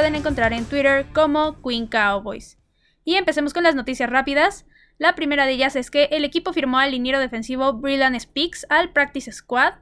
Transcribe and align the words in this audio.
pueden 0.00 0.14
encontrar 0.14 0.54
en 0.54 0.64
Twitter 0.64 1.04
como 1.12 1.60
Queen 1.60 1.86
Cowboys. 1.86 2.56
Y 3.04 3.16
empecemos 3.16 3.52
con 3.52 3.64
las 3.64 3.74
noticias 3.74 4.08
rápidas. 4.08 4.64
La 4.96 5.14
primera 5.14 5.44
de 5.44 5.52
ellas 5.52 5.76
es 5.76 5.90
que 5.90 6.04
el 6.04 6.24
equipo 6.24 6.54
firmó 6.54 6.78
al 6.78 6.92
liniero 6.92 7.20
defensivo 7.20 7.74
Brilliant 7.74 8.18
Speaks 8.18 8.64
al 8.70 8.94
Practice 8.94 9.30
Squad. 9.30 9.74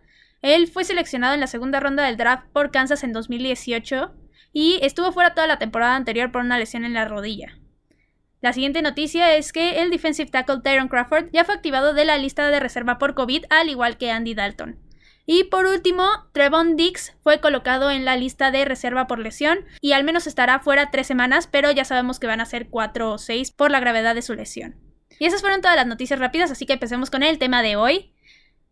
Él 0.42 0.66
fue 0.66 0.82
seleccionado 0.82 1.34
en 1.34 1.40
la 1.40 1.46
segunda 1.46 1.78
ronda 1.78 2.02
del 2.02 2.16
draft 2.16 2.48
por 2.52 2.72
Kansas 2.72 3.04
en 3.04 3.12
2018 3.12 4.12
y 4.52 4.80
estuvo 4.82 5.12
fuera 5.12 5.34
toda 5.34 5.46
la 5.46 5.60
temporada 5.60 5.94
anterior 5.94 6.32
por 6.32 6.42
una 6.42 6.58
lesión 6.58 6.84
en 6.84 6.94
la 6.94 7.04
rodilla. 7.04 7.56
La 8.40 8.52
siguiente 8.52 8.82
noticia 8.82 9.36
es 9.36 9.52
que 9.52 9.82
el 9.82 9.90
defensive 9.90 10.32
tackle 10.32 10.62
Tyron 10.64 10.88
Crawford 10.88 11.30
ya 11.32 11.44
fue 11.44 11.54
activado 11.54 11.94
de 11.94 12.04
la 12.04 12.18
lista 12.18 12.48
de 12.48 12.58
reserva 12.58 12.98
por 12.98 13.14
COVID, 13.14 13.44
al 13.50 13.68
igual 13.68 13.98
que 13.98 14.10
Andy 14.10 14.34
Dalton. 14.34 14.80
Y 15.30 15.44
por 15.44 15.66
último, 15.66 16.08
Trevon 16.32 16.74
Dix 16.74 17.12
fue 17.20 17.38
colocado 17.38 17.90
en 17.90 18.06
la 18.06 18.16
lista 18.16 18.50
de 18.50 18.64
reserva 18.64 19.06
por 19.06 19.18
lesión 19.18 19.58
y 19.82 19.92
al 19.92 20.02
menos 20.02 20.26
estará 20.26 20.58
fuera 20.58 20.90
tres 20.90 21.06
semanas, 21.06 21.46
pero 21.46 21.70
ya 21.70 21.84
sabemos 21.84 22.18
que 22.18 22.26
van 22.26 22.40
a 22.40 22.46
ser 22.46 22.70
cuatro 22.70 23.12
o 23.12 23.18
seis 23.18 23.50
por 23.50 23.70
la 23.70 23.78
gravedad 23.78 24.14
de 24.14 24.22
su 24.22 24.32
lesión. 24.32 24.76
Y 25.18 25.26
esas 25.26 25.42
fueron 25.42 25.60
todas 25.60 25.76
las 25.76 25.86
noticias 25.86 26.18
rápidas, 26.18 26.50
así 26.50 26.64
que 26.64 26.72
empecemos 26.72 27.10
con 27.10 27.22
el 27.22 27.36
tema 27.36 27.62
de 27.62 27.76
hoy. 27.76 28.14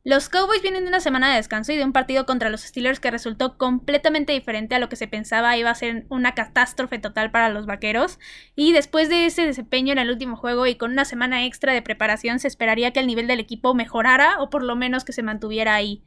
Los 0.03 0.31
Cowboys 0.31 0.63
vienen 0.63 0.85
de 0.85 0.89
una 0.89 1.01
semana 1.01 1.29
de 1.29 1.37
descanso 1.37 1.73
y 1.73 1.77
de 1.77 1.85
un 1.85 1.93
partido 1.93 2.25
contra 2.25 2.49
los 2.49 2.63
Steelers 2.63 3.01
que 3.01 3.11
resultó 3.11 3.59
completamente 3.59 4.33
diferente 4.33 4.75
a 4.75 4.79
lo 4.79 4.89
que 4.89 4.97
se 4.97 5.09
pensaba 5.09 5.59
iba 5.59 5.69
a 5.69 5.75
ser 5.75 6.07
una 6.09 6.35
catástrofe 6.35 6.99
total 6.99 7.31
para 7.31 7.51
los 7.51 7.67
Vaqueros. 7.67 8.19
Y 8.55 8.73
después 8.73 9.11
de 9.11 9.27
ese 9.27 9.45
desempeño 9.45 9.93
en 9.93 9.99
el 9.99 10.11
último 10.11 10.37
juego 10.37 10.67
y 10.67 10.77
con 10.77 10.93
una 10.93 11.05
semana 11.05 11.45
extra 11.45 11.75
de 11.75 11.83
preparación 11.83 12.39
se 12.39 12.49
esperaría 12.49 12.93
que 12.93 13.01
el 13.01 13.07
nivel 13.07 13.27
del 13.27 13.41
equipo 13.41 13.75
mejorara 13.75 14.41
o 14.41 14.49
por 14.49 14.63
lo 14.63 14.75
menos 14.75 15.05
que 15.05 15.13
se 15.13 15.23
mantuviera 15.23 15.75
ahí. 15.75 16.03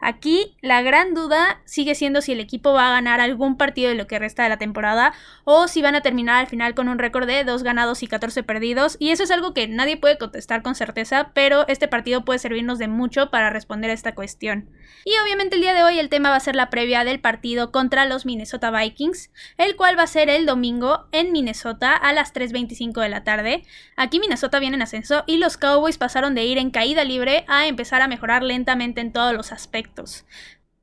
Aquí 0.00 0.56
la 0.60 0.80
gran 0.80 1.12
duda 1.12 1.60
sigue 1.64 1.96
siendo 1.96 2.20
si 2.20 2.30
el 2.30 2.38
equipo 2.38 2.72
va 2.72 2.88
a 2.88 2.92
ganar 2.92 3.20
algún 3.20 3.56
partido 3.56 3.88
de 3.88 3.96
lo 3.96 4.06
que 4.06 4.20
resta 4.20 4.44
de 4.44 4.48
la 4.48 4.56
temporada 4.56 5.12
o 5.42 5.66
si 5.66 5.82
van 5.82 5.96
a 5.96 6.02
terminar 6.02 6.36
al 6.36 6.46
final 6.46 6.76
con 6.76 6.88
un 6.88 7.00
récord 7.00 7.26
de 7.26 7.42
2 7.42 7.64
ganados 7.64 8.04
y 8.04 8.06
14 8.06 8.44
perdidos 8.44 8.96
y 9.00 9.10
eso 9.10 9.24
es 9.24 9.32
algo 9.32 9.54
que 9.54 9.66
nadie 9.66 9.96
puede 9.96 10.16
contestar 10.16 10.62
con 10.62 10.76
certeza, 10.76 11.32
pero 11.34 11.66
este 11.66 11.88
partido 11.88 12.24
puede 12.24 12.38
servirnos 12.38 12.78
de 12.78 12.86
mucho 12.86 13.30
para 13.30 13.50
responder 13.50 13.90
a 13.90 13.94
esta 13.94 14.14
cuestión. 14.14 14.70
Y 15.04 15.12
obviamente 15.24 15.56
el 15.56 15.62
día 15.62 15.74
de 15.74 15.82
hoy 15.82 15.98
el 15.98 16.10
tema 16.10 16.30
va 16.30 16.36
a 16.36 16.40
ser 16.40 16.54
la 16.54 16.70
previa 16.70 17.02
del 17.02 17.18
partido 17.18 17.72
contra 17.72 18.06
los 18.06 18.24
Minnesota 18.24 18.70
Vikings, 18.70 19.32
el 19.56 19.74
cual 19.74 19.98
va 19.98 20.04
a 20.04 20.06
ser 20.06 20.30
el 20.30 20.46
domingo 20.46 21.08
en 21.10 21.32
Minnesota 21.32 21.96
a 21.96 22.12
las 22.12 22.32
3.25 22.32 23.00
de 23.00 23.08
la 23.08 23.24
tarde. 23.24 23.64
Aquí 23.96 24.20
Minnesota 24.20 24.60
viene 24.60 24.76
en 24.76 24.82
ascenso 24.82 25.24
y 25.26 25.38
los 25.38 25.56
Cowboys 25.56 25.98
pasaron 25.98 26.36
de 26.36 26.44
ir 26.44 26.58
en 26.58 26.70
caída 26.70 27.02
libre 27.02 27.44
a 27.48 27.66
empezar 27.66 28.00
a 28.00 28.08
mejorar 28.08 28.44
lentamente 28.44 29.00
en 29.00 29.12
todos 29.12 29.34
los 29.34 29.50
aspectos 29.50 29.87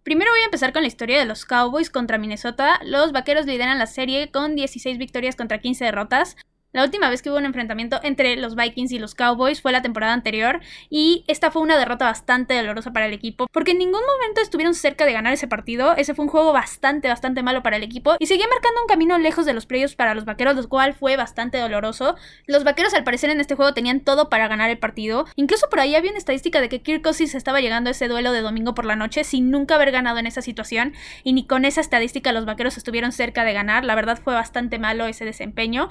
Primero 0.04 0.32
voy 0.32 0.42
a 0.42 0.46
empezar 0.46 0.72
con 0.72 0.84
la 0.84 0.88
historia 0.88 1.18
de 1.18 1.26
los 1.26 1.46
Cowboys 1.46 1.90
contra 1.90 2.18
Minnesota. 2.18 2.80
Los 2.84 3.12
Vaqueros 3.12 3.48
lideran 3.48 3.80
la 3.80 3.88
serie 3.88 4.30
con 4.30 4.56
16 4.56 4.98
victorias 4.98 5.36
contra 5.36 5.60
15 5.60 5.86
derrotas. 5.86 6.38
La 6.76 6.84
última 6.84 7.10
vez 7.10 7.22
que 7.22 7.30
hubo 7.30 7.38
un 7.38 7.46
enfrentamiento 7.46 8.02
entre 8.04 8.36
los 8.36 8.58
Vikings 8.58 8.92
y 8.92 9.00
los 9.00 9.16
Cowboys 9.16 9.62
fue 9.62 9.72
la 9.72 9.82
temporada 9.82 10.12
anterior 10.12 10.60
y 10.90 11.24
esta 11.30 11.50
fue 11.50 11.62
una 11.62 11.78
derrota 11.78 12.04
bastante 12.04 12.54
dolorosa 12.54 12.92
para 12.92 13.06
el 13.06 13.14
equipo 13.14 13.48
porque 13.54 13.72
en 13.72 13.78
ningún 13.78 14.02
momento 14.02 14.42
estuvieron 14.42 14.74
cerca 14.74 15.06
de 15.06 15.14
ganar 15.14 15.32
ese 15.32 15.48
partido. 15.48 15.96
Ese 15.96 16.14
fue 16.14 16.26
un 16.26 16.30
juego 16.30 16.52
bastante, 16.52 17.08
bastante 17.08 17.44
malo 17.44 17.64
para 17.64 17.78
el 17.78 17.84
equipo 17.84 18.18
y 18.20 18.26
seguía 18.26 18.50
marcando 18.50 18.82
un 18.82 18.88
camino 18.90 19.18
lejos 19.18 19.46
de 19.46 19.54
los 19.54 19.66
playoffs 19.66 19.96
para 19.96 20.16
los 20.16 20.26
Vaqueros, 20.26 20.58
lo 20.58 20.68
cual 20.68 20.94
fue 20.94 21.16
bastante 21.16 21.60
doloroso. 21.60 22.18
Los 22.46 22.66
Vaqueros 22.66 22.94
al 22.94 23.06
parecer 23.06 23.30
en 23.30 23.40
este 23.40 23.56
juego 23.56 23.74
tenían 23.74 24.02
todo 24.02 24.28
para 24.28 24.50
ganar 24.50 24.70
el 24.70 24.78
partido. 24.78 25.28
Incluso 25.38 25.70
por 25.70 25.80
ahí 25.80 25.96
había 25.96 26.12
una 26.12 26.20
estadística 26.20 26.60
de 26.60 26.68
que 26.68 26.82
Kirk 26.82 27.02
Cousins 27.02 27.36
estaba 27.36 27.62
llegando 27.62 27.88
a 27.88 27.92
ese 27.92 28.10
duelo 28.10 28.34
de 28.34 28.42
domingo 28.42 28.76
por 28.76 28.84
la 28.84 28.98
noche 28.98 29.24
sin 29.24 29.50
nunca 29.50 29.76
haber 29.76 29.92
ganado 29.92 30.18
en 30.18 30.28
esa 30.28 30.42
situación 30.42 30.92
y 31.24 31.32
ni 31.32 31.48
con 31.48 31.64
esa 31.64 31.80
estadística 31.80 32.34
los 32.34 32.44
Vaqueros 32.44 32.76
estuvieron 32.76 33.14
cerca 33.14 33.46
de 33.46 33.54
ganar. 33.54 33.86
La 33.86 33.96
verdad 33.96 34.20
fue 34.22 34.34
bastante 34.34 34.78
malo 34.78 35.06
ese 35.06 35.24
desempeño 35.24 35.88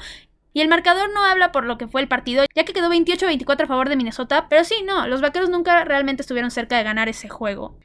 y 0.54 0.62
el 0.62 0.68
marcador 0.68 1.10
no 1.12 1.24
habla 1.24 1.52
por 1.52 1.66
lo 1.66 1.76
que 1.76 1.88
fue 1.88 2.00
el 2.00 2.08
partido, 2.08 2.44
ya 2.54 2.64
que 2.64 2.72
quedó 2.72 2.88
28-24 2.88 3.64
a 3.64 3.66
favor 3.66 3.88
de 3.90 3.96
Minnesota, 3.96 4.46
pero 4.48 4.64
sí, 4.64 4.76
no, 4.86 5.06
los 5.08 5.20
vaqueros 5.20 5.50
nunca 5.50 5.84
realmente 5.84 6.22
estuvieron 6.22 6.50
cerca 6.50 6.78
de 6.78 6.84
ganar 6.84 7.08
ese 7.08 7.28
juego. 7.28 7.76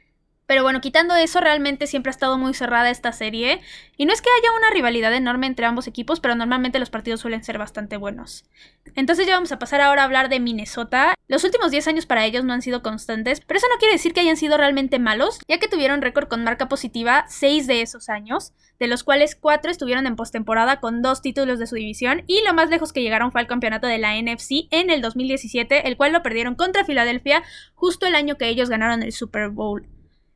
Pero 0.50 0.64
bueno, 0.64 0.80
quitando 0.80 1.14
eso, 1.14 1.38
realmente 1.38 1.86
siempre 1.86 2.10
ha 2.10 2.10
estado 2.10 2.36
muy 2.36 2.54
cerrada 2.54 2.90
esta 2.90 3.12
serie. 3.12 3.60
Y 3.96 4.04
no 4.04 4.12
es 4.12 4.20
que 4.20 4.30
haya 4.36 4.50
una 4.58 4.72
rivalidad 4.72 5.14
enorme 5.14 5.46
entre 5.46 5.64
ambos 5.64 5.86
equipos, 5.86 6.18
pero 6.18 6.34
normalmente 6.34 6.80
los 6.80 6.90
partidos 6.90 7.20
suelen 7.20 7.44
ser 7.44 7.56
bastante 7.56 7.96
buenos. 7.96 8.50
Entonces 8.96 9.28
ya 9.28 9.34
vamos 9.34 9.52
a 9.52 9.60
pasar 9.60 9.80
ahora 9.80 10.02
a 10.02 10.06
hablar 10.06 10.28
de 10.28 10.40
Minnesota. 10.40 11.14
Los 11.28 11.44
últimos 11.44 11.70
10 11.70 11.86
años 11.86 12.06
para 12.06 12.26
ellos 12.26 12.42
no 12.42 12.52
han 12.52 12.62
sido 12.62 12.82
constantes, 12.82 13.40
pero 13.46 13.58
eso 13.58 13.68
no 13.72 13.78
quiere 13.78 13.92
decir 13.92 14.12
que 14.12 14.22
hayan 14.22 14.36
sido 14.36 14.56
realmente 14.56 14.98
malos, 14.98 15.38
ya 15.46 15.60
que 15.60 15.68
tuvieron 15.68 16.02
récord 16.02 16.26
con 16.26 16.42
marca 16.42 16.68
positiva 16.68 17.26
6 17.28 17.68
de 17.68 17.82
esos 17.82 18.08
años, 18.08 18.52
de 18.80 18.88
los 18.88 19.04
cuales 19.04 19.36
4 19.36 19.70
estuvieron 19.70 20.08
en 20.08 20.16
postemporada 20.16 20.80
con 20.80 21.00
2 21.00 21.22
títulos 21.22 21.60
de 21.60 21.68
su 21.68 21.76
división, 21.76 22.24
y 22.26 22.42
lo 22.44 22.54
más 22.54 22.70
lejos 22.70 22.92
que 22.92 23.02
llegaron 23.02 23.30
fue 23.30 23.40
al 23.40 23.46
campeonato 23.46 23.86
de 23.86 23.98
la 23.98 24.20
NFC 24.20 24.66
en 24.72 24.90
el 24.90 25.00
2017, 25.00 25.86
el 25.86 25.96
cual 25.96 26.10
lo 26.10 26.24
perdieron 26.24 26.56
contra 26.56 26.84
Filadelfia 26.84 27.44
justo 27.76 28.08
el 28.08 28.16
año 28.16 28.36
que 28.36 28.48
ellos 28.48 28.68
ganaron 28.68 29.04
el 29.04 29.12
Super 29.12 29.50
Bowl. 29.50 29.86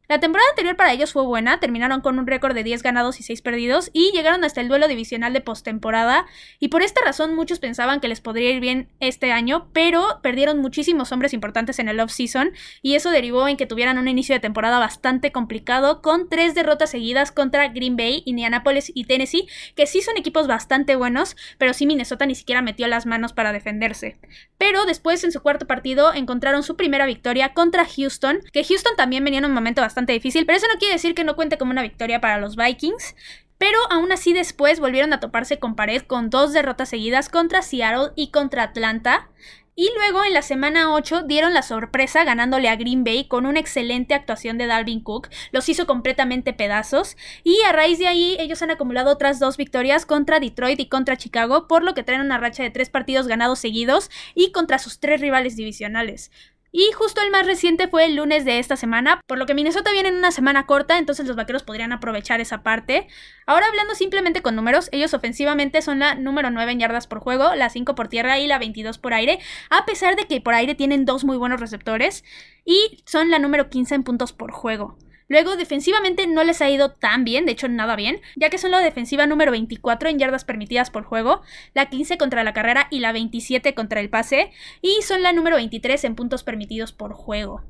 La 0.07 0.21
temporada 0.21 0.51
anterior 0.51 0.77
para 0.77 0.93
ellos 0.93 1.15
fue 1.15 1.23
buena, 1.23 1.61
terminaron 1.61 2.03
con 2.03 2.19
un 2.19 2.27
récord 2.27 2.55
de 2.55 2.63
10 2.63 2.83
ganados 2.83 3.21
y 3.21 3.23
6 3.23 3.41
perdidos 3.41 3.89
y 3.95 4.11
llegaron 4.13 4.45
hasta 4.45 4.61
el 4.61 4.69
duelo 4.69 4.87
divisional 4.87 5.33
de 5.33 5.41
postemporada 5.41 6.27
y 6.61 6.69
por 6.69 6.83
esta 6.83 7.01
razón 7.03 7.35
muchos 7.35 7.59
pensaban 7.59 8.01
que 8.01 8.09
les 8.09 8.21
podría 8.21 8.51
ir 8.51 8.61
bien 8.61 8.89
este 9.01 9.33
año, 9.33 9.71
pero 9.73 10.21
perdieron 10.23 10.59
muchísimos 10.59 11.11
hombres 11.11 11.33
importantes 11.33 11.79
en 11.79 11.89
el 11.89 12.01
off-season 12.01 12.53
y 12.83 12.97
eso 12.97 13.11
derivó 13.11 13.49
en 13.49 13.57
que 13.57 13.65
tuvieran 13.65 13.97
un 13.97 14.07
inicio 14.07 14.35
de 14.35 14.41
temporada 14.41 14.79
bastante 14.79 15.33
complicado 15.33 16.03
con 16.03 16.29
tres 16.29 16.55
derrotas 16.55 16.91
seguidas 16.91 17.33
contra 17.33 17.69
Green 17.69 17.97
Bay, 17.97 18.23
Indianapolis 18.27 18.93
y 18.95 19.05
Tennessee, 19.05 19.49
que 19.75 19.87
sí 19.87 20.03
son 20.03 20.19
equipos 20.19 20.47
bastante 20.47 20.97
buenos, 20.97 21.35
pero 21.57 21.73
sí 21.73 21.87
Minnesota 21.87 22.27
ni 22.27 22.35
siquiera 22.35 22.61
metió 22.61 22.87
las 22.89 23.07
manos 23.07 23.33
para 23.33 23.53
defenderse. 23.55 24.19
Pero 24.59 24.85
después 24.85 25.25
en 25.25 25.33
su 25.33 25.41
cuarto 25.41 25.67
partido 25.67 26.13
encontraron 26.13 26.63
su 26.63 26.77
primera 26.77 27.07
victoria 27.07 27.55
contra 27.55 27.87
Houston, 27.87 28.41
que 28.53 28.65
Houston 28.65 28.97
también 28.99 29.25
venía 29.25 29.39
en 29.39 29.47
un 29.47 29.53
momento 29.53 29.81
bastante 29.81 29.94
difícil, 29.95 30.47
pero 30.47 30.59
eso 30.59 30.67
no 30.73 30.79
quiere 30.79 30.95
decir 30.95 31.15
que 31.15 31.25
no 31.25 31.37
cuente 31.37 31.59
como 31.59 31.71
una 31.71 31.83
victoria 31.83 32.21
para 32.21 32.39
los 32.39 32.57
Vikings. 32.57 33.15
Pero 33.57 33.79
aún 33.91 34.13
así 34.13 34.33
después 34.33 34.81
volvieron 34.81 35.13
a 35.13 35.21
toparse 35.21 35.59
con 35.59 35.77
pared 35.77 36.03
con 36.03 36.29
dos 36.29 36.53
derrotas 36.53 36.89
seguidas 36.89 37.29
contra 37.29 37.63
Seattle 37.63 38.11
y 38.17 38.31
contra 38.31 38.65
Atlanta. 38.65 39.31
Y 39.77 39.91
luego 39.97 40.25
en 40.25 40.35
la 40.35 40.43
semana 40.43 40.93
8 40.93 41.23
dieron 41.23 41.53
la 41.53 41.63
sorpresa 41.63 42.23
ganándole 42.23 42.69
a 42.69 42.77
Green 42.77 43.03
Bay 43.03 43.27
con 43.27 43.45
una 43.45 43.59
excelente 43.59 44.15
actuación 44.15 44.57
de 44.57 44.67
Dalvin 44.67 45.01
Cook, 45.01 45.31
los 45.51 45.69
hizo 45.69 45.85
completamente 45.85 46.53
pedazos 46.53 47.17
y 47.43 47.61
a 47.63 47.73
raíz 47.73 47.99
de 47.99 48.07
ahí 48.07 48.37
ellos 48.39 48.63
han 48.63 48.71
acumulado 48.71 49.11
otras 49.11 49.41
dos 49.41 49.57
victorias 49.57 50.07
contra 50.07 50.39
Detroit 50.39 50.79
y 50.79 50.87
contra 50.87 51.17
Chicago, 51.17 51.67
por 51.67 51.83
lo 51.83 51.95
que 51.95 52.05
traen 52.05 52.21
una 52.21 52.39
racha 52.39 52.63
de 52.63 52.71
tres 52.71 52.89
partidos 52.89 53.27
ganados 53.27 53.59
seguidos 53.59 54.11
y 54.37 54.53
contra 54.53 54.79
sus 54.79 55.01
tres 55.01 55.21
rivales 55.21 55.57
divisionales. 55.57 56.31
Y 56.77 56.91
justo 56.91 57.23
el 57.23 57.31
más 57.31 57.47
reciente 57.47 57.87
fue 57.87 58.05
el 58.05 58.17
lunes 58.17 58.45
de 58.45 58.59
esta 58.59 58.75
semana, 58.75 59.21
por 59.29 59.39
lo 59.39 59.47
que 59.47 59.55
Minnesota 59.55 59.93
viene 59.93 60.09
en 60.09 60.17
una 60.17 60.33
semana 60.33 60.67
corta, 60.67 60.99
entonces 60.99 61.25
los 61.25 61.37
vaqueros 61.37 61.63
podrían 61.63 61.93
aprovechar 61.93 62.41
esa 62.41 62.65
parte. 62.65 63.07
Ahora 63.47 63.69
hablando 63.69 63.95
simplemente 63.95 64.43
con 64.43 64.57
números, 64.57 64.89
ellos 64.91 65.15
ofensivamente 65.15 65.83
son 65.83 66.01
la 66.01 66.17
número 66.17 66.51
9 66.51 66.73
en 66.73 66.81
yardas 66.81 67.07
por 67.07 67.21
juego, 67.21 67.55
la 67.55 67.71
5 67.71 67.95
por 67.95 68.09
tierra 68.09 68.41
y 68.41 68.49
la 68.49 68.59
22 68.59 68.99
por 68.99 69.15
aire, 69.15 69.39
a 69.71 69.87
pesar 69.87 70.17
de 70.17 70.27
que 70.27 70.41
por 70.41 70.55
aire 70.55 70.75
tienen 70.75 71.05
dos 71.05 71.23
muy 71.23 71.37
buenos 71.37 71.61
receptores, 71.61 72.25
y 72.65 73.05
son 73.07 73.31
la 73.31 73.39
número 73.39 73.71
15 73.71 73.95
en 73.95 74.03
puntos 74.03 74.33
por 74.33 74.51
juego. 74.51 74.99
Luego, 75.29 75.57
defensivamente 75.57 76.27
no 76.27 76.45
les 76.45 76.61
ha 76.61 76.71
ido 76.71 76.91
tan 76.93 77.25
bien, 77.25 77.47
de 77.47 77.53
hecho 77.53 77.69
nada 77.69 77.97
bien, 77.97 78.21
ya 78.37 78.51
que 78.51 78.59
son 78.59 78.71
la 78.71 78.81
defensiva 78.81 79.27
número 79.27 79.53
24 79.53 80.09
en 80.09 80.19
yardas 80.19 80.45
permitidas 80.45 80.91
por 80.91 81.05
juego, 81.05 81.43
la 81.73 81.87
15 81.87 82.19
contra 82.19 82.45
la 82.45 82.53
carrera 82.53 82.89
y 82.91 83.01
la 83.01 83.13
27 83.13 83.75
contra 83.75 84.01
el 84.01 84.11
pase, 84.11 84.53
y 84.83 85.03
son 85.03 85.23
la 85.23 85.33
número 85.33 85.57
23 85.57 86.05
en 86.05 86.15
puntos 86.15 86.45
permitidos 86.45 86.93
por 86.93 87.13
juego. 87.15 87.63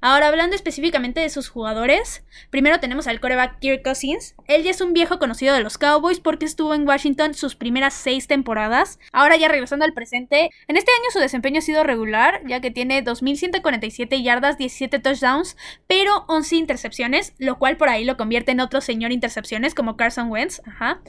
Ahora, 0.00 0.28
hablando 0.28 0.54
específicamente 0.54 1.18
de 1.20 1.28
sus 1.28 1.48
jugadores, 1.48 2.24
primero 2.50 2.78
tenemos 2.78 3.08
al 3.08 3.18
coreback 3.18 3.58
Kirk 3.58 3.82
Cousins. 3.82 4.36
Él 4.46 4.62
ya 4.62 4.70
es 4.70 4.80
un 4.80 4.92
viejo 4.92 5.18
conocido 5.18 5.54
de 5.54 5.60
los 5.60 5.76
Cowboys 5.76 6.20
porque 6.20 6.44
estuvo 6.44 6.72
en 6.74 6.86
Washington 6.86 7.34
sus 7.34 7.56
primeras 7.56 7.94
seis 7.94 8.28
temporadas. 8.28 9.00
Ahora 9.12 9.36
ya 9.36 9.48
regresando 9.48 9.84
al 9.84 9.94
presente, 9.94 10.50
en 10.68 10.76
este 10.76 10.92
año 10.92 11.10
su 11.12 11.18
desempeño 11.18 11.58
ha 11.58 11.62
sido 11.62 11.82
regular, 11.82 12.42
ya 12.46 12.60
que 12.60 12.70
tiene 12.70 13.04
2.147 13.04 14.22
yardas, 14.22 14.56
17 14.56 15.00
touchdowns, 15.00 15.56
pero 15.88 16.24
11 16.28 16.54
intercepciones, 16.54 17.34
lo 17.38 17.58
cual 17.58 17.76
por 17.76 17.88
ahí 17.88 18.04
lo 18.04 18.16
convierte 18.16 18.52
en 18.52 18.60
otro 18.60 18.80
señor 18.80 19.10
intercepciones 19.10 19.74
como 19.74 19.96
Carson 19.96 20.30
Wentz. 20.30 20.60
Ajá. 20.64 21.00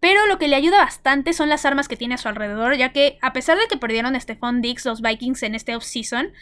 Pero 0.00 0.26
lo 0.26 0.38
que 0.38 0.48
le 0.48 0.56
ayuda 0.56 0.78
bastante 0.78 1.34
son 1.34 1.50
las 1.50 1.66
armas 1.66 1.86
que 1.86 1.96
tiene 1.96 2.14
a 2.14 2.18
su 2.18 2.26
alrededor, 2.26 2.74
ya 2.76 2.90
que 2.90 3.18
a 3.20 3.34
pesar 3.34 3.58
de 3.58 3.66
que 3.68 3.76
perdieron 3.76 4.16
a 4.16 4.20
Stephon 4.20 4.62
Diggs 4.62 4.86
los 4.86 5.02
Vikings 5.02 5.42
en 5.42 5.54
este 5.54 5.76
offseason, 5.76 6.32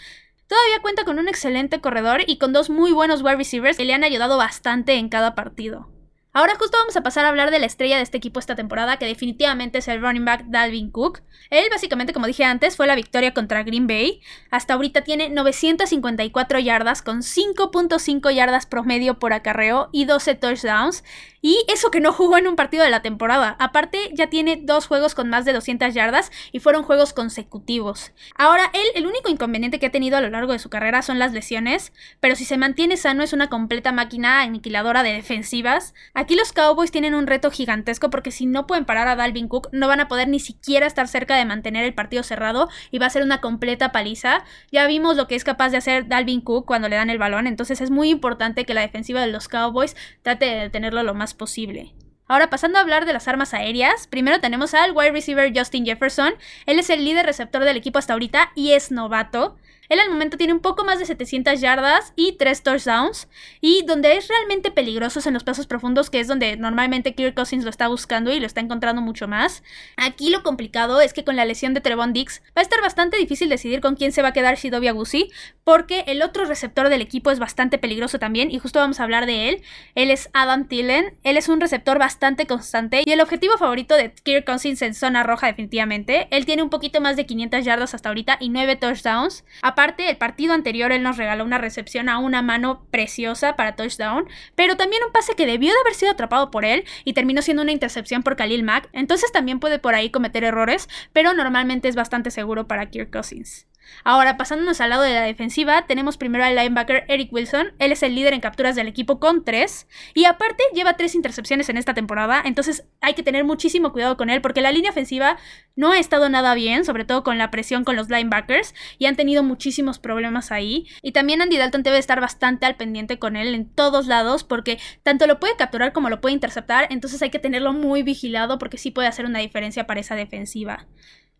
Todavía 0.48 0.80
cuenta 0.80 1.04
con 1.04 1.18
un 1.18 1.28
excelente 1.28 1.82
corredor 1.82 2.22
y 2.26 2.38
con 2.38 2.54
dos 2.54 2.70
muy 2.70 2.90
buenos 2.90 3.20
wide 3.22 3.36
receivers 3.36 3.76
que 3.76 3.84
le 3.84 3.92
han 3.92 4.02
ayudado 4.02 4.38
bastante 4.38 4.94
en 4.94 5.10
cada 5.10 5.34
partido. 5.34 5.90
Ahora 6.38 6.54
justo 6.56 6.78
vamos 6.78 6.96
a 6.96 7.02
pasar 7.02 7.24
a 7.24 7.30
hablar 7.30 7.50
de 7.50 7.58
la 7.58 7.66
estrella 7.66 7.96
de 7.96 8.04
este 8.04 8.16
equipo 8.16 8.38
esta 8.38 8.54
temporada, 8.54 8.96
que 8.96 9.06
definitivamente 9.06 9.78
es 9.78 9.88
el 9.88 10.00
running 10.00 10.24
back 10.24 10.44
Dalvin 10.46 10.92
Cook. 10.92 11.20
Él 11.50 11.64
básicamente, 11.68 12.12
como 12.12 12.28
dije 12.28 12.44
antes, 12.44 12.76
fue 12.76 12.86
la 12.86 12.94
victoria 12.94 13.34
contra 13.34 13.64
Green 13.64 13.88
Bay. 13.88 14.20
Hasta 14.52 14.74
ahorita 14.74 15.02
tiene 15.02 15.30
954 15.30 16.60
yardas 16.60 17.02
con 17.02 17.22
5.5 17.22 18.32
yardas 18.32 18.66
promedio 18.66 19.18
por 19.18 19.32
acarreo 19.32 19.88
y 19.90 20.04
12 20.04 20.36
touchdowns. 20.36 21.02
Y 21.40 21.64
eso 21.68 21.90
que 21.90 22.00
no 22.00 22.12
jugó 22.12 22.36
en 22.36 22.48
un 22.48 22.56
partido 22.56 22.82
de 22.82 22.90
la 22.90 23.02
temporada. 23.02 23.56
Aparte, 23.60 24.10
ya 24.12 24.28
tiene 24.28 24.60
dos 24.60 24.86
juegos 24.86 25.14
con 25.14 25.30
más 25.30 25.44
de 25.44 25.52
200 25.52 25.94
yardas 25.94 26.32
y 26.50 26.58
fueron 26.58 26.82
juegos 26.82 27.12
consecutivos. 27.12 28.12
Ahora, 28.34 28.70
él, 28.74 28.86
el 28.94 29.06
único 29.06 29.28
inconveniente 29.28 29.78
que 29.78 29.86
ha 29.86 29.92
tenido 29.92 30.16
a 30.16 30.20
lo 30.20 30.30
largo 30.30 30.52
de 30.52 30.58
su 30.58 30.68
carrera 30.68 31.02
son 31.02 31.18
las 31.18 31.32
lesiones, 31.32 31.92
pero 32.20 32.34
si 32.34 32.44
se 32.44 32.58
mantiene 32.58 32.96
sano 32.96 33.22
es 33.22 33.32
una 33.32 33.48
completa 33.48 33.92
máquina 33.92 34.42
aniquiladora 34.42 35.02
de 35.02 35.12
defensivas. 35.12 35.94
Los 36.36 36.52
Cowboys 36.52 36.90
tienen 36.90 37.14
un 37.14 37.26
reto 37.26 37.50
gigantesco 37.50 38.10
porque 38.10 38.30
si 38.30 38.46
no 38.46 38.66
pueden 38.66 38.84
parar 38.84 39.08
a 39.08 39.16
Dalvin 39.16 39.48
Cook, 39.48 39.68
no 39.72 39.88
van 39.88 40.00
a 40.00 40.08
poder 40.08 40.28
ni 40.28 40.40
siquiera 40.40 40.86
estar 40.86 41.08
cerca 41.08 41.36
de 41.36 41.44
mantener 41.44 41.84
el 41.84 41.94
partido 41.94 42.22
cerrado 42.22 42.68
y 42.90 42.98
va 42.98 43.06
a 43.06 43.10
ser 43.10 43.22
una 43.22 43.40
completa 43.40 43.92
paliza. 43.92 44.44
Ya 44.70 44.86
vimos 44.86 45.16
lo 45.16 45.28
que 45.28 45.34
es 45.34 45.44
capaz 45.44 45.70
de 45.70 45.78
hacer 45.78 46.08
Dalvin 46.08 46.40
Cook 46.40 46.66
cuando 46.66 46.88
le 46.88 46.96
dan 46.96 47.10
el 47.10 47.18
balón, 47.18 47.46
entonces 47.46 47.80
es 47.80 47.90
muy 47.90 48.10
importante 48.10 48.64
que 48.64 48.74
la 48.74 48.80
defensiva 48.80 49.20
de 49.20 49.28
los 49.28 49.48
Cowboys 49.48 49.96
trate 50.22 50.46
de 50.46 50.70
tenerlo 50.70 51.02
lo 51.02 51.14
más 51.14 51.34
posible. 51.34 51.94
Ahora 52.28 52.50
pasando 52.50 52.78
a 52.78 52.82
hablar 52.82 53.06
de 53.06 53.14
las 53.14 53.26
armas 53.26 53.54
aéreas, 53.54 54.06
primero 54.06 54.38
tenemos 54.38 54.74
al 54.74 54.92
wide 54.92 55.12
receiver 55.12 55.50
Justin 55.56 55.86
Jefferson. 55.86 56.34
Él 56.66 56.78
es 56.78 56.90
el 56.90 57.04
líder 57.04 57.24
receptor 57.24 57.64
del 57.64 57.78
equipo 57.78 57.98
hasta 57.98 58.12
ahorita 58.12 58.52
y 58.54 58.72
es 58.72 58.90
novato. 58.90 59.56
Él 59.88 60.00
al 60.00 60.10
momento 60.10 60.36
tiene 60.36 60.52
un 60.52 60.60
poco 60.60 60.84
más 60.84 60.98
de 60.98 61.06
700 61.06 61.60
yardas 61.60 62.12
y 62.16 62.32
3 62.32 62.62
touchdowns. 62.62 63.28
Y 63.60 63.84
donde 63.86 64.16
es 64.16 64.28
realmente 64.28 64.70
peligroso 64.70 65.18
es 65.18 65.26
en 65.26 65.34
los 65.34 65.44
pasos 65.44 65.66
profundos, 65.66 66.10
que 66.10 66.20
es 66.20 66.28
donde 66.28 66.56
normalmente 66.56 67.14
Kirk 67.14 67.34
Cousins 67.34 67.64
lo 67.64 67.70
está 67.70 67.88
buscando 67.88 68.32
y 68.32 68.40
lo 68.40 68.46
está 68.46 68.60
encontrando 68.60 69.02
mucho 69.02 69.28
más. 69.28 69.62
Aquí 69.96 70.30
lo 70.30 70.42
complicado 70.42 71.00
es 71.00 71.12
que 71.12 71.24
con 71.24 71.36
la 71.36 71.44
lesión 71.44 71.74
de 71.74 71.80
Trevon 71.80 72.12
Dix 72.12 72.42
va 72.56 72.60
a 72.60 72.62
estar 72.62 72.80
bastante 72.80 73.16
difícil 73.16 73.48
decidir 73.48 73.80
con 73.80 73.96
quién 73.96 74.12
se 74.12 74.22
va 74.22 74.28
a 74.28 74.32
quedar 74.32 74.56
Shidobi 74.56 74.88
Agusi, 74.88 75.30
porque 75.64 76.04
el 76.06 76.22
otro 76.22 76.44
receptor 76.44 76.88
del 76.88 77.02
equipo 77.02 77.30
es 77.30 77.38
bastante 77.38 77.78
peligroso 77.78 78.18
también, 78.18 78.50
y 78.50 78.58
justo 78.58 78.78
vamos 78.78 79.00
a 79.00 79.04
hablar 79.04 79.26
de 79.26 79.48
él. 79.48 79.62
Él 79.94 80.10
es 80.10 80.30
Adam 80.32 80.68
Tillen. 80.68 81.16
Él 81.22 81.36
es 81.36 81.48
un 81.48 81.60
receptor 81.60 81.98
bastante 81.98 82.46
constante 82.46 83.02
y 83.04 83.12
el 83.12 83.20
objetivo 83.20 83.56
favorito 83.58 83.94
de 83.94 84.12
Kirk 84.12 84.44
Cousins 84.44 84.82
en 84.82 84.94
zona 84.94 85.22
roja, 85.22 85.46
definitivamente. 85.46 86.28
Él 86.30 86.46
tiene 86.46 86.62
un 86.62 86.70
poquito 86.70 87.00
más 87.00 87.16
de 87.16 87.26
500 87.26 87.64
yardas 87.64 87.94
hasta 87.94 88.08
ahorita 88.08 88.36
y 88.40 88.48
9 88.48 88.76
touchdowns. 88.76 89.44
Aparte, 89.78 90.10
el 90.10 90.16
partido 90.16 90.54
anterior 90.54 90.90
él 90.90 91.04
nos 91.04 91.18
regaló 91.18 91.44
una 91.44 91.56
recepción 91.56 92.08
a 92.08 92.18
una 92.18 92.42
mano 92.42 92.84
preciosa 92.90 93.54
para 93.54 93.76
touchdown, 93.76 94.26
pero 94.56 94.76
también 94.76 95.04
un 95.04 95.12
pase 95.12 95.36
que 95.36 95.46
debió 95.46 95.72
de 95.72 95.78
haber 95.78 95.94
sido 95.94 96.10
atrapado 96.10 96.50
por 96.50 96.64
él 96.64 96.84
y 97.04 97.12
terminó 97.12 97.42
siendo 97.42 97.62
una 97.62 97.70
intercepción 97.70 98.24
por 98.24 98.34
Khalil 98.34 98.64
Mack, 98.64 98.88
entonces 98.92 99.30
también 99.30 99.60
puede 99.60 99.78
por 99.78 99.94
ahí 99.94 100.10
cometer 100.10 100.42
errores, 100.42 100.88
pero 101.12 101.32
normalmente 101.32 101.86
es 101.86 101.94
bastante 101.94 102.32
seguro 102.32 102.66
para 102.66 102.90
Kirk 102.90 103.12
Cousins. 103.12 103.68
Ahora, 104.04 104.36
pasándonos 104.36 104.80
al 104.80 104.90
lado 104.90 105.02
de 105.02 105.14
la 105.14 105.22
defensiva, 105.22 105.86
tenemos 105.86 106.16
primero 106.16 106.44
al 106.44 106.56
linebacker 106.56 107.04
Eric 107.08 107.32
Wilson. 107.32 107.72
Él 107.78 107.92
es 107.92 108.02
el 108.02 108.14
líder 108.14 108.34
en 108.34 108.40
capturas 108.40 108.76
del 108.76 108.88
equipo 108.88 109.20
con 109.20 109.44
3. 109.44 109.86
Y 110.14 110.24
aparte, 110.24 110.62
lleva 110.74 110.96
3 110.96 111.14
intercepciones 111.14 111.68
en 111.68 111.76
esta 111.76 111.94
temporada. 111.94 112.42
Entonces, 112.44 112.86
hay 113.00 113.14
que 113.14 113.22
tener 113.22 113.44
muchísimo 113.44 113.92
cuidado 113.92 114.16
con 114.16 114.30
él 114.30 114.40
porque 114.40 114.60
la 114.60 114.72
línea 114.72 114.90
ofensiva 114.90 115.38
no 115.76 115.92
ha 115.92 115.98
estado 115.98 116.28
nada 116.28 116.54
bien, 116.54 116.84
sobre 116.84 117.04
todo 117.04 117.22
con 117.22 117.38
la 117.38 117.50
presión 117.50 117.84
con 117.84 117.96
los 117.96 118.08
linebackers. 118.08 118.74
Y 118.98 119.06
han 119.06 119.16
tenido 119.16 119.42
muchísimos 119.42 119.98
problemas 119.98 120.52
ahí. 120.52 120.86
Y 121.02 121.12
también 121.12 121.42
Andy 121.42 121.56
Dalton 121.56 121.82
debe 121.82 121.98
estar 121.98 122.20
bastante 122.20 122.66
al 122.66 122.76
pendiente 122.76 123.18
con 123.18 123.36
él 123.36 123.54
en 123.54 123.68
todos 123.68 124.06
lados 124.06 124.44
porque 124.44 124.78
tanto 125.02 125.26
lo 125.26 125.40
puede 125.40 125.56
capturar 125.56 125.92
como 125.92 126.10
lo 126.10 126.20
puede 126.20 126.34
interceptar. 126.34 126.86
Entonces, 126.90 127.22
hay 127.22 127.30
que 127.30 127.38
tenerlo 127.38 127.72
muy 127.72 128.02
vigilado 128.02 128.58
porque 128.58 128.78
sí 128.78 128.90
puede 128.90 129.08
hacer 129.08 129.26
una 129.26 129.38
diferencia 129.38 129.86
para 129.86 130.00
esa 130.00 130.14
defensiva. 130.14 130.86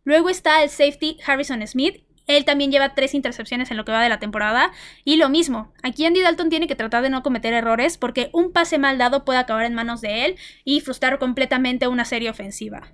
Luego 0.04 0.30
está 0.30 0.62
el 0.62 0.70
safety 0.70 1.18
Harrison 1.26 1.66
Smith 1.66 2.04
él 2.28 2.44
también 2.44 2.70
lleva 2.70 2.94
tres 2.94 3.14
intercepciones 3.14 3.72
en 3.72 3.76
lo 3.76 3.84
que 3.84 3.90
va 3.90 4.02
de 4.02 4.08
la 4.08 4.20
temporada. 4.20 4.70
Y 5.02 5.16
lo 5.16 5.28
mismo, 5.28 5.72
aquí 5.82 6.06
Andy 6.06 6.20
Dalton 6.20 6.50
tiene 6.50 6.68
que 6.68 6.76
tratar 6.76 7.02
de 7.02 7.10
no 7.10 7.24
cometer 7.24 7.52
errores 7.54 7.98
porque 7.98 8.30
un 8.32 8.52
pase 8.52 8.78
mal 8.78 8.98
dado 8.98 9.24
puede 9.24 9.40
acabar 9.40 9.64
en 9.64 9.74
manos 9.74 10.00
de 10.00 10.26
él 10.26 10.36
y 10.62 10.80
frustrar 10.80 11.18
completamente 11.18 11.88
una 11.88 12.04
serie 12.04 12.30
ofensiva. 12.30 12.92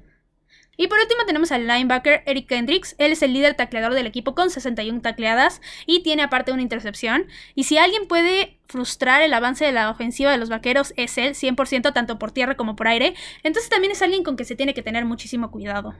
Y 0.77 0.89
por 0.89 0.99
último 0.99 1.25
tenemos 1.27 1.53
al 1.53 1.67
linebacker 1.67 2.23
Eric 2.27 2.49
Kendricks. 2.49 2.97
Él 2.99 3.13
es 3.13 3.23
el 3.23 3.33
líder 3.33 3.55
tacleador 3.55 3.95
del 3.95 4.07
equipo 4.07 4.35
con 4.35 4.51
61 4.51 5.03
tacleadas 5.03 5.61
y 5.87 6.03
tiene 6.03 6.23
aparte 6.23 6.53
una 6.53 6.63
intercepción. 6.63 7.27
Y 7.55 7.65
si 7.65 7.79
alguien 7.79 8.09
puede 8.09 8.59
frustrar 8.67 9.23
el 9.23 9.35
avance 9.35 9.65
de 9.65 9.73
la 9.73 9.91
ofensiva 9.91 10.33
de 10.33 10.39
los 10.39 10.49
vaqueros 10.49 10.93
es 10.97 11.17
él, 11.19 11.35
100% 11.35 11.93
tanto 11.93 12.19
por 12.19 12.33
tierra 12.33 12.57
como 12.57 12.77
por 12.77 12.89
aire. 12.89 13.15
Entonces 13.43 13.71
también 13.71 13.93
es 13.93 14.03
alguien 14.03 14.25
con 14.25 14.37
que 14.37 14.45
se 14.45 14.57
tiene 14.57 14.75
que 14.75 14.83
tener 14.83 15.05
muchísimo 15.05 15.51
cuidado. 15.51 15.95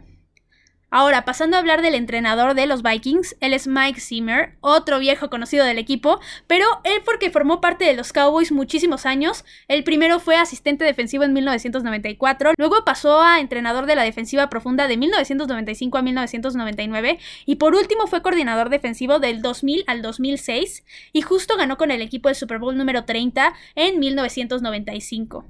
Ahora, 0.97 1.25
pasando 1.25 1.57
a 1.57 1.59
hablar 1.59 1.83
del 1.83 1.97
entrenador 1.97 2.55
de 2.55 2.69
los 2.69 2.85
Vikings, 2.85 3.35
él 3.41 3.53
es 3.53 3.67
Mike 3.67 3.99
Zimmer, 3.99 4.55
otro 4.61 5.01
viejo 5.01 5.29
conocido 5.29 5.65
del 5.65 5.79
equipo, 5.79 6.21
pero 6.47 6.65
él 6.85 7.03
porque 7.05 7.33
formó 7.33 7.61
parte 7.61 7.85
de 7.85 7.95
los 7.95 8.13
Cowboys 8.13 8.53
muchísimos 8.53 9.05
años. 9.05 9.45
El 9.67 9.83
primero 9.83 10.21
fue 10.21 10.37
asistente 10.37 10.85
defensivo 10.85 11.25
en 11.25 11.33
1994, 11.33 12.53
luego 12.57 12.85
pasó 12.85 13.21
a 13.21 13.41
entrenador 13.41 13.87
de 13.87 13.97
la 13.97 14.05
defensiva 14.05 14.49
profunda 14.49 14.87
de 14.87 14.97
1995 14.97 15.99
a 15.99 16.03
1999 16.03 17.19
y 17.45 17.57
por 17.57 17.75
último 17.75 18.07
fue 18.07 18.23
coordinador 18.23 18.69
defensivo 18.69 19.19
del 19.19 19.43
2000 19.43 19.83
al 19.89 20.01
2006 20.01 20.85
y 21.13 21.23
justo 21.23 21.57
ganó 21.57 21.77
con 21.77 21.91
el 21.91 22.03
equipo 22.03 22.29
del 22.29 22.37
Super 22.37 22.61
Bowl 22.61 22.79
número 22.79 23.05
30 23.05 23.53
en 23.75 23.99
1995. 23.99 25.45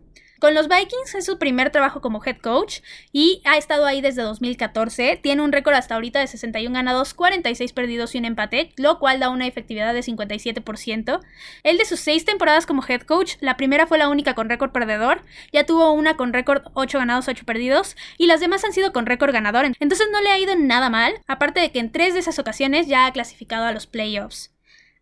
Con 0.45 0.53
los 0.53 0.69
Vikings 0.69 1.15
es 1.15 1.25
su 1.25 1.39
primer 1.39 1.71
trabajo 1.71 2.03
como 2.03 2.23
head 2.23 2.37
coach 2.37 2.81
y 3.13 3.41
ha 3.47 3.57
estado 3.57 3.87
ahí 3.87 4.03
desde 4.03 4.21
2014. 4.21 5.19
Tiene 5.23 5.41
un 5.41 5.53
récord 5.53 5.73
hasta 5.73 5.95
ahorita 5.95 6.21
de 6.21 6.27
61 6.27 6.75
ganados, 6.75 7.15
46 7.15 7.73
perdidos 7.73 8.15
y 8.15 8.19
un 8.19 8.27
empate, 8.27 8.71
lo 8.77 8.99
cual 8.99 9.21
da 9.21 9.31
una 9.31 9.47
efectividad 9.47 9.95
de 9.95 10.01
57%. 10.01 11.21
Él 11.63 11.79
de 11.79 11.85
sus 11.87 11.99
seis 12.01 12.27
temporadas 12.27 12.67
como 12.67 12.85
head 12.87 13.01
coach, 13.01 13.37
la 13.41 13.57
primera 13.57 13.87
fue 13.87 13.97
la 13.97 14.11
única 14.11 14.35
con 14.35 14.51
récord 14.51 14.71
perdedor, 14.71 15.23
ya 15.51 15.65
tuvo 15.65 15.91
una 15.93 16.19
con 16.19 16.35
récord 16.35 16.65
8 16.75 16.99
ganados, 16.99 17.27
8 17.27 17.47
perdidos 17.47 17.97
y 18.19 18.27
las 18.27 18.41
demás 18.41 18.67
han 18.67 18.75
sido 18.75 18.93
con 18.93 19.07
récord 19.07 19.33
ganador. 19.33 19.65
Entonces 19.81 20.09
no 20.13 20.21
le 20.21 20.29
ha 20.29 20.39
ido 20.39 20.57
nada 20.57 20.91
mal, 20.91 21.15
aparte 21.27 21.61
de 21.61 21.73
que 21.73 21.79
en 21.79 21.91
tres 21.91 22.13
de 22.13 22.21
esas 22.21 22.39
ocasiones 22.39 22.87
ya 22.87 23.07
ha 23.07 23.13
clasificado 23.15 23.65
a 23.65 23.73
los 23.73 23.87
playoffs. 23.87 24.54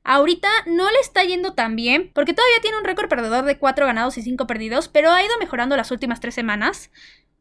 Ahorita 0.05 0.49
no 0.67 0.91
le 0.91 0.99
está 1.01 1.23
yendo 1.25 1.55
tan 1.55 1.77
bien, 1.77 2.11
porque 2.15 2.35
todavía 2.35 2.61
tiene 2.61 2.79
un 2.79 2.85
récord 2.85 3.09
perdedor 3.09 3.45
de 3.45 3.59
4 3.59 3.87
ganados 3.87 4.19
y 4.19 4.23
5 4.23 4.47
perdidos, 4.47 4.89
pero 4.89 5.11
ha 5.11 5.23
ido 5.23 5.39
mejorando 5.39 5.77
las 5.77 5.91
últimas 5.91 6.21
3 6.21 6.35
semanas. 6.35 6.91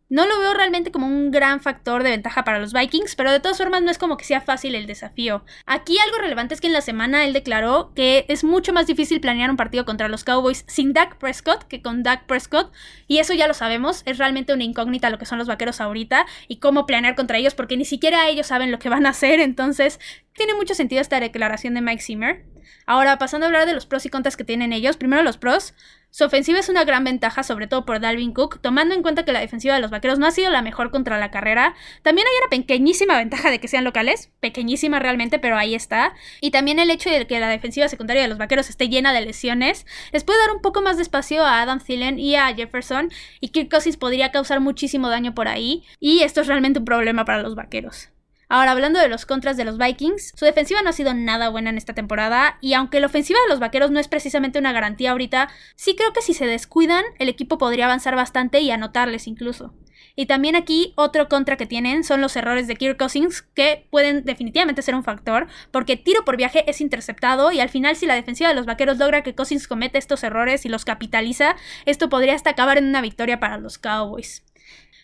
No 0.09 0.25
lo 0.25 0.39
veo 0.39 0.53
realmente 0.53 0.91
como 0.91 1.07
un 1.07 1.31
gran 1.31 1.62
factor 1.62 2.03
de 2.03 2.09
ventaja 2.09 2.43
para 2.43 2.59
los 2.59 2.74
Vikings, 2.74 3.15
pero 3.15 3.31
de 3.31 3.39
todas 3.39 3.57
formas 3.57 3.81
no 3.81 3.89
es 3.89 3.97
como 3.97 4.17
que 4.17 4.25
sea 4.25 4.41
fácil 4.41 4.75
el 4.75 4.86
desafío. 4.86 5.45
Aquí 5.65 5.97
algo 6.00 6.17
relevante 6.17 6.53
es 6.53 6.59
que 6.59 6.67
en 6.67 6.74
la 6.74 6.81
semana 6.81 7.24
él 7.24 7.31
declaró 7.31 7.93
que 7.95 8.25
es 8.27 8.43
mucho 8.43 8.74
más 8.74 8.88
difícil 8.88 9.21
planear 9.21 9.50
un 9.50 9.55
partido 9.55 9.86
contra 9.86 10.09
los 10.09 10.25
Cowboys 10.25 10.65
sin 10.67 10.91
Dak 10.91 11.15
Prescott 11.17 11.63
que 11.63 11.81
con 11.81 12.03
Dak 12.03 12.25
Prescott, 12.25 12.74
y 13.07 13.19
eso 13.19 13.33
ya 13.33 13.47
lo 13.47 13.53
sabemos, 13.53 14.03
es 14.05 14.17
realmente 14.17 14.53
una 14.53 14.65
incógnita 14.65 15.09
lo 15.09 15.17
que 15.17 15.25
son 15.25 15.38
los 15.38 15.47
vaqueros 15.47 15.79
ahorita 15.79 16.25
y 16.50 16.59
cómo 16.59 16.86
planear 16.86 17.15
contra 17.15 17.38
ellos, 17.38 17.55
porque 17.55 17.77
ni 17.77 17.86
siquiera 17.86 18.27
ellos 18.27 18.47
saben 18.47 18.69
lo 18.69 18.79
que 18.79 18.89
van 18.89 19.05
a 19.05 19.12
hacer, 19.12 19.39
entonces 19.39 19.97
tiene 20.33 20.55
mucho 20.55 20.75
sentido 20.75 21.01
esta 21.01 21.21
declaración 21.21 21.74
de 21.74 21.81
Mike 21.81 22.03
Zimmer. 22.03 22.50
Ahora, 22.86 23.18
pasando 23.18 23.46
a 23.46 23.48
hablar 23.48 23.65
de 23.65 23.74
los 23.74 23.86
pros 23.86 24.06
y 24.06 24.10
contras 24.10 24.38
que 24.38 24.44
tienen 24.44 24.74
ellos, 24.74 24.98
primero 24.98 25.24
los 25.24 25.38
pros. 25.38 25.74
Su 26.13 26.25
ofensiva 26.25 26.60
es 26.60 26.68
una 26.68 26.84
gran 26.84 27.06
ventaja, 27.06 27.41
sobre 27.41 27.68
todo 27.68 27.86
por 27.86 28.01
Dalvin 28.01 28.34
Cook, 28.34 28.60
tomando 28.62 28.94
en 28.94 29.01
cuenta 29.01 29.24
que 29.24 29.32
la 29.32 29.39
defensiva 29.39 29.75
de 29.75 29.80
los 29.80 29.91
vaqueros 29.91 30.20
no 30.20 30.25
ha 30.25 30.32
sido 30.32 30.50
la 30.51 30.62
mejor 30.62 30.91
contra 30.91 31.18
la 31.18 31.32
carrera. 31.32 31.74
También 32.01 32.27
hay 32.27 32.34
una 32.41 32.50
pequeñísima 32.50 33.15
ventaja 33.15 33.50
de 33.50 33.62
que 33.62 33.70
sean 33.70 33.86
locales, 33.86 34.30
pequeñísima 34.41 35.00
realmente, 35.00 35.39
pero 35.39 35.58
ahí 35.58 35.74
está. 35.74 36.13
Y 36.41 36.51
también 36.51 36.80
el 36.80 36.89
hecho 36.89 37.10
de 37.10 37.25
que 37.27 37.39
la 37.39 37.48
defensiva 37.48 37.88
secundaria 37.88 38.24
de 38.24 38.27
los 38.27 38.38
vaqueros 38.38 38.70
esté 38.70 38.89
llena 38.89 39.13
de 39.13 39.22
lesiones, 39.22 39.86
les 40.12 40.25
puede 40.25 40.39
dar 40.39 40.51
un 40.53 40.62
poco 40.62 40.82
más 40.82 40.98
de 40.98 41.03
espacio 41.03 41.46
a 41.46 41.62
Adam 41.62 41.80
Thielen 41.80 42.20
y 42.20 42.36
a 42.36 42.53
Jefferson, 42.53 43.10
y 43.39 43.50
Kirk 43.50 43.72
Cousins 43.72 43.96
podría 43.96 44.32
causar 44.32 44.60
muchísimo 44.60 45.08
daño 45.08 45.34
por 45.34 45.48
ahí, 45.48 45.86
y 46.01 46.24
esto 46.24 46.41
es 46.41 46.48
realmente 46.48 46.80
un 46.80 46.86
problema 46.86 47.24
para 47.24 47.41
los 47.41 47.56
vaqueros. 47.56 48.10
Ahora, 48.53 48.72
hablando 48.72 49.00
de 49.00 49.08
los 49.08 49.25
contras 49.25 49.55
de 49.55 49.63
los 49.63 49.77
Vikings, 49.77 50.34
su 50.36 50.43
defensiva 50.43 50.81
no 50.81 50.89
ha 50.89 50.91
sido 50.91 51.13
nada 51.13 51.48
buena 51.48 51.70
en 51.70 51.77
esta 51.77 51.93
temporada 51.93 52.58
y 52.60 52.74
aunque 52.74 53.00
la 53.00 53.05
ofensiva 53.05 53.39
de 53.43 53.50
los 53.50 53.62
Vaqueros 53.62 53.91
no 53.91 54.00
es 54.01 54.10
precisamente 54.10 54.60
una 54.60 54.74
garantía 54.74 55.12
ahorita, 55.12 55.48
sí 55.77 55.96
creo 55.96 56.12
que 56.12 56.22
si 56.22 56.34
se 56.34 56.46
descuidan, 56.46 57.05
el 57.17 57.29
equipo 57.29 57.58
podría 57.58 57.86
avanzar 57.86 58.13
bastante 58.17 58.60
y 58.60 58.70
anotarles 58.70 59.25
incluso. 59.27 59.74
Y 60.17 60.25
también 60.25 60.58
aquí 60.58 60.91
otro 60.98 61.29
contra 61.29 61.55
que 61.55 61.65
tienen 61.65 62.03
son 62.03 62.20
los 62.20 62.36
errores 62.36 62.67
de 62.67 62.75
Kirk 62.75 62.98
Cousins, 62.98 63.41
que 63.41 63.88
pueden 63.89 64.25
definitivamente 64.25 64.81
ser 64.81 64.96
un 64.96 65.05
factor, 65.05 65.48
porque 65.72 65.96
tiro 65.96 66.25
por 66.25 66.36
viaje 66.36 66.70
es 66.70 66.81
interceptado 66.81 67.53
y 67.53 67.62
al 67.62 67.70
final 67.70 67.96
si 67.96 68.05
la 68.05 68.15
defensiva 68.15 68.50
de 68.50 68.55
los 68.55 68.65
vaqueros 68.65 68.98
logra 68.98 69.24
que 69.24 69.34
Cousins 69.34 69.65
cometa 69.65 69.98
estos 69.98 70.25
errores 70.25 70.65
y 70.65 70.67
los 70.67 70.84
capitaliza, 70.84 71.55
esto 71.86 72.10
podría 72.10 72.36
hasta 72.36 72.50
acabar 72.50 72.77
en 72.77 72.89
una 72.89 73.00
victoria 73.00 73.39
para 73.39 73.60
los 73.60 73.77
Cowboys. 73.77 74.43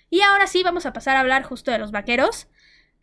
Y 0.09 0.19
ahora 0.19 0.47
sí 0.47 0.63
vamos 0.63 0.85
a 0.85 0.91
pasar 0.91 1.15
a 1.15 1.21
hablar 1.21 1.43
justo 1.43 1.71
de 1.71 1.79
los 1.79 1.91
vaqueros. 1.91 2.47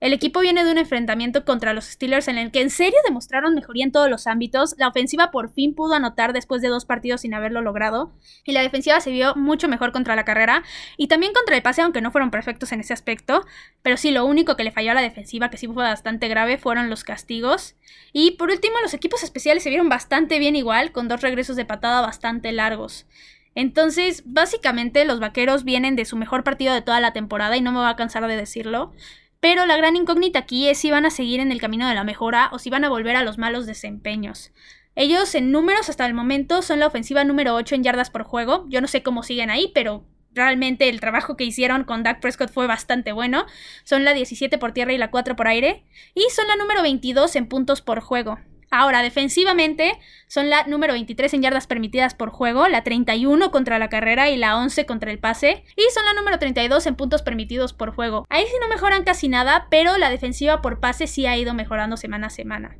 El 0.01 0.13
equipo 0.13 0.41
viene 0.41 0.65
de 0.65 0.71
un 0.71 0.77
enfrentamiento 0.77 1.45
contra 1.45 1.73
los 1.73 1.87
Steelers 1.87 2.29
en 2.29 2.37
el 2.37 2.51
que 2.51 2.61
en 2.61 2.69
serio 2.69 2.99
demostraron 3.07 3.55
mejoría 3.55 3.85
en 3.85 3.93
todos 3.93 4.11
los 4.11 4.27
ámbitos. 4.27 4.75
La 4.77 4.89
ofensiva 4.89 5.31
por 5.31 5.51
fin 5.51 5.75
pudo 5.75 5.95
anotar 5.95 6.33
después 6.33 6.61
de 6.61 6.69
dos 6.69 6.85
partidos 6.85 7.23
sin 7.23 7.33
haberlo 7.33 7.63
logrado. 7.63 8.13
Y 8.45 8.53
la 8.53 8.61
defensiva 8.61 9.01
se 9.01 9.13
vio 9.13 9.35
mucho 9.35 9.69
mejor 9.69 9.93
contra 9.93 10.15
la 10.15 10.25
carrera 10.25 10.63
y 10.99 11.09
también 11.09 11.33
contra 11.33 11.57
el 11.57 11.63
pase, 11.63 11.81
aunque 11.81 12.03
no 12.03 12.11
fueron 12.11 12.31
perfectos 12.31 12.73
en 12.73 12.81
ese 12.81 12.93
aspecto. 12.93 13.47
Pero 13.83 13.97
sí, 13.97 14.11
lo 14.11 14.27
único 14.27 14.57
que 14.57 14.65
le 14.65 14.73
falló 14.73 14.91
a 14.91 14.95
la 14.95 15.01
defensiva, 15.01 15.49
que 15.49 15.57
sí 15.57 15.67
fue 15.69 15.85
bastante 15.85 16.29
grave, 16.29 16.59
fueron 16.59 16.91
los 16.91 17.03
castigos. 17.03 17.77
Y 18.13 18.33
por 18.33 18.51
último, 18.51 18.81
los 18.83 18.95
equipos 18.95 19.23
especiales 19.23 19.63
se 19.63 19.71
vieron 19.71 19.89
bastante 19.89 20.39
bien 20.39 20.55
igual, 20.55 20.93
con 20.93 21.09
dos 21.09 21.23
regresos 21.23 21.57
de 21.57 21.65
patada 21.65 22.03
bastante 22.03 22.53
largos. 22.53 23.07
Entonces, 23.55 24.23
básicamente 24.27 25.05
los 25.05 25.21
vaqueros 25.21 25.65
vienen 25.65 25.97
de 25.97 26.05
su 26.05 26.17
mejor 26.17 26.43
partido 26.43 26.75
de 26.75 26.83
toda 26.83 27.01
la 27.01 27.13
temporada 27.13 27.57
y 27.57 27.61
no 27.61 27.73
me 27.73 27.79
voy 27.79 27.89
a 27.89 27.97
cansar 27.97 28.27
de 28.27 28.37
decirlo. 28.37 28.93
Pero 29.41 29.67
la 29.67 29.77
gran 29.77 29.97
incógnita 29.97 30.41
aquí 30.41 30.69
es 30.69 30.79
si 30.79 30.91
van 30.91 31.07
a 31.07 31.11
seguir 31.11 31.41
en 31.41 31.53
el 31.53 31.61
camino 31.61 31.89
de 31.89 31.95
la 31.95 32.05
mejora 32.05 32.49
o 32.53 32.59
si 32.59 32.71
van 32.71 32.85
a 32.85 32.89
volver 32.89 33.17
a 33.17 33.23
los 33.23 33.39
malos 33.39 33.67
desempeños. 33.67 34.53
Ellos 34.97 35.35
en 35.35 35.51
números 35.51 35.89
hasta 35.89 36.07
el 36.07 36.15
momento 36.15 36.63
son 36.63 36.79
la 36.79 36.87
ofensiva 36.87 37.25
número 37.25 37.55
8 37.55 37.75
en 37.75 37.83
yardas 37.83 38.11
por 38.11 38.23
juego. 38.23 38.65
Yo 38.69 38.81
no 38.81 38.87
sé 38.87 39.03
cómo 39.03 39.23
siguen 39.23 39.51
ahí, 39.51 39.73
pero 39.75 40.05
realmente 40.33 40.89
el 40.89 41.01
trabajo 41.01 41.37
que 41.37 41.45
hicieron 41.45 41.85
con 41.85 42.03
Dak 42.03 42.21
Prescott 42.21 42.51
fue 42.51 42.67
bastante 42.67 43.13
bueno. 43.13 43.45
Son 43.83 44.05
la 44.05 44.15
17 44.15 44.57
por 44.59 44.73
tierra 44.73 44.93
y 44.93 44.99
la 44.99 45.11
4 45.11 45.35
por 45.37 45.49
aire. 45.49 45.85
Y 46.15 46.27
son 46.31 46.47
la 46.47 46.57
número 46.57 46.83
22 46.83 47.35
en 47.37 47.49
puntos 47.49 47.83
por 47.83 48.01
juego. 48.01 48.39
Ahora, 48.71 49.03
defensivamente, 49.03 49.99
son 50.27 50.51
la 50.51 50.65
número 50.65 50.93
23 50.93 51.35
en 51.35 51.43
yardas 51.43 51.67
permitidas 51.67 52.15
por 52.15 52.31
juego, 52.31 52.69
la 52.69 52.85
31 52.85 53.51
contra 53.51 53.79
la 53.79 53.89
carrera 53.89 54.31
y 54.31 54.37
la 54.37 54.57
11 54.57 54.87
contra 54.87 55.11
el 55.11 55.19
pase, 55.19 55.65
y 55.77 55.83
son 55.93 56.05
la 56.05 56.15
número 56.15 56.39
32 56.39 56.87
en 56.87 56.97
puntos 56.97 57.23
permitidos 57.23 57.73
por 57.73 57.95
juego. 57.95 58.27
Ahí 58.29 58.45
sí 58.45 58.55
no 58.61 58.69
mejoran 58.69 59.05
casi 59.05 59.29
nada, 59.29 59.69
pero 59.71 59.97
la 59.99 60.11
defensiva 60.11 60.63
por 60.63 60.81
pase 60.81 61.07
sí 61.07 61.27
ha 61.27 61.37
ido 61.37 61.55
mejorando 61.55 61.97
semana 61.97 62.29
a 62.29 62.31
semana. 62.31 62.77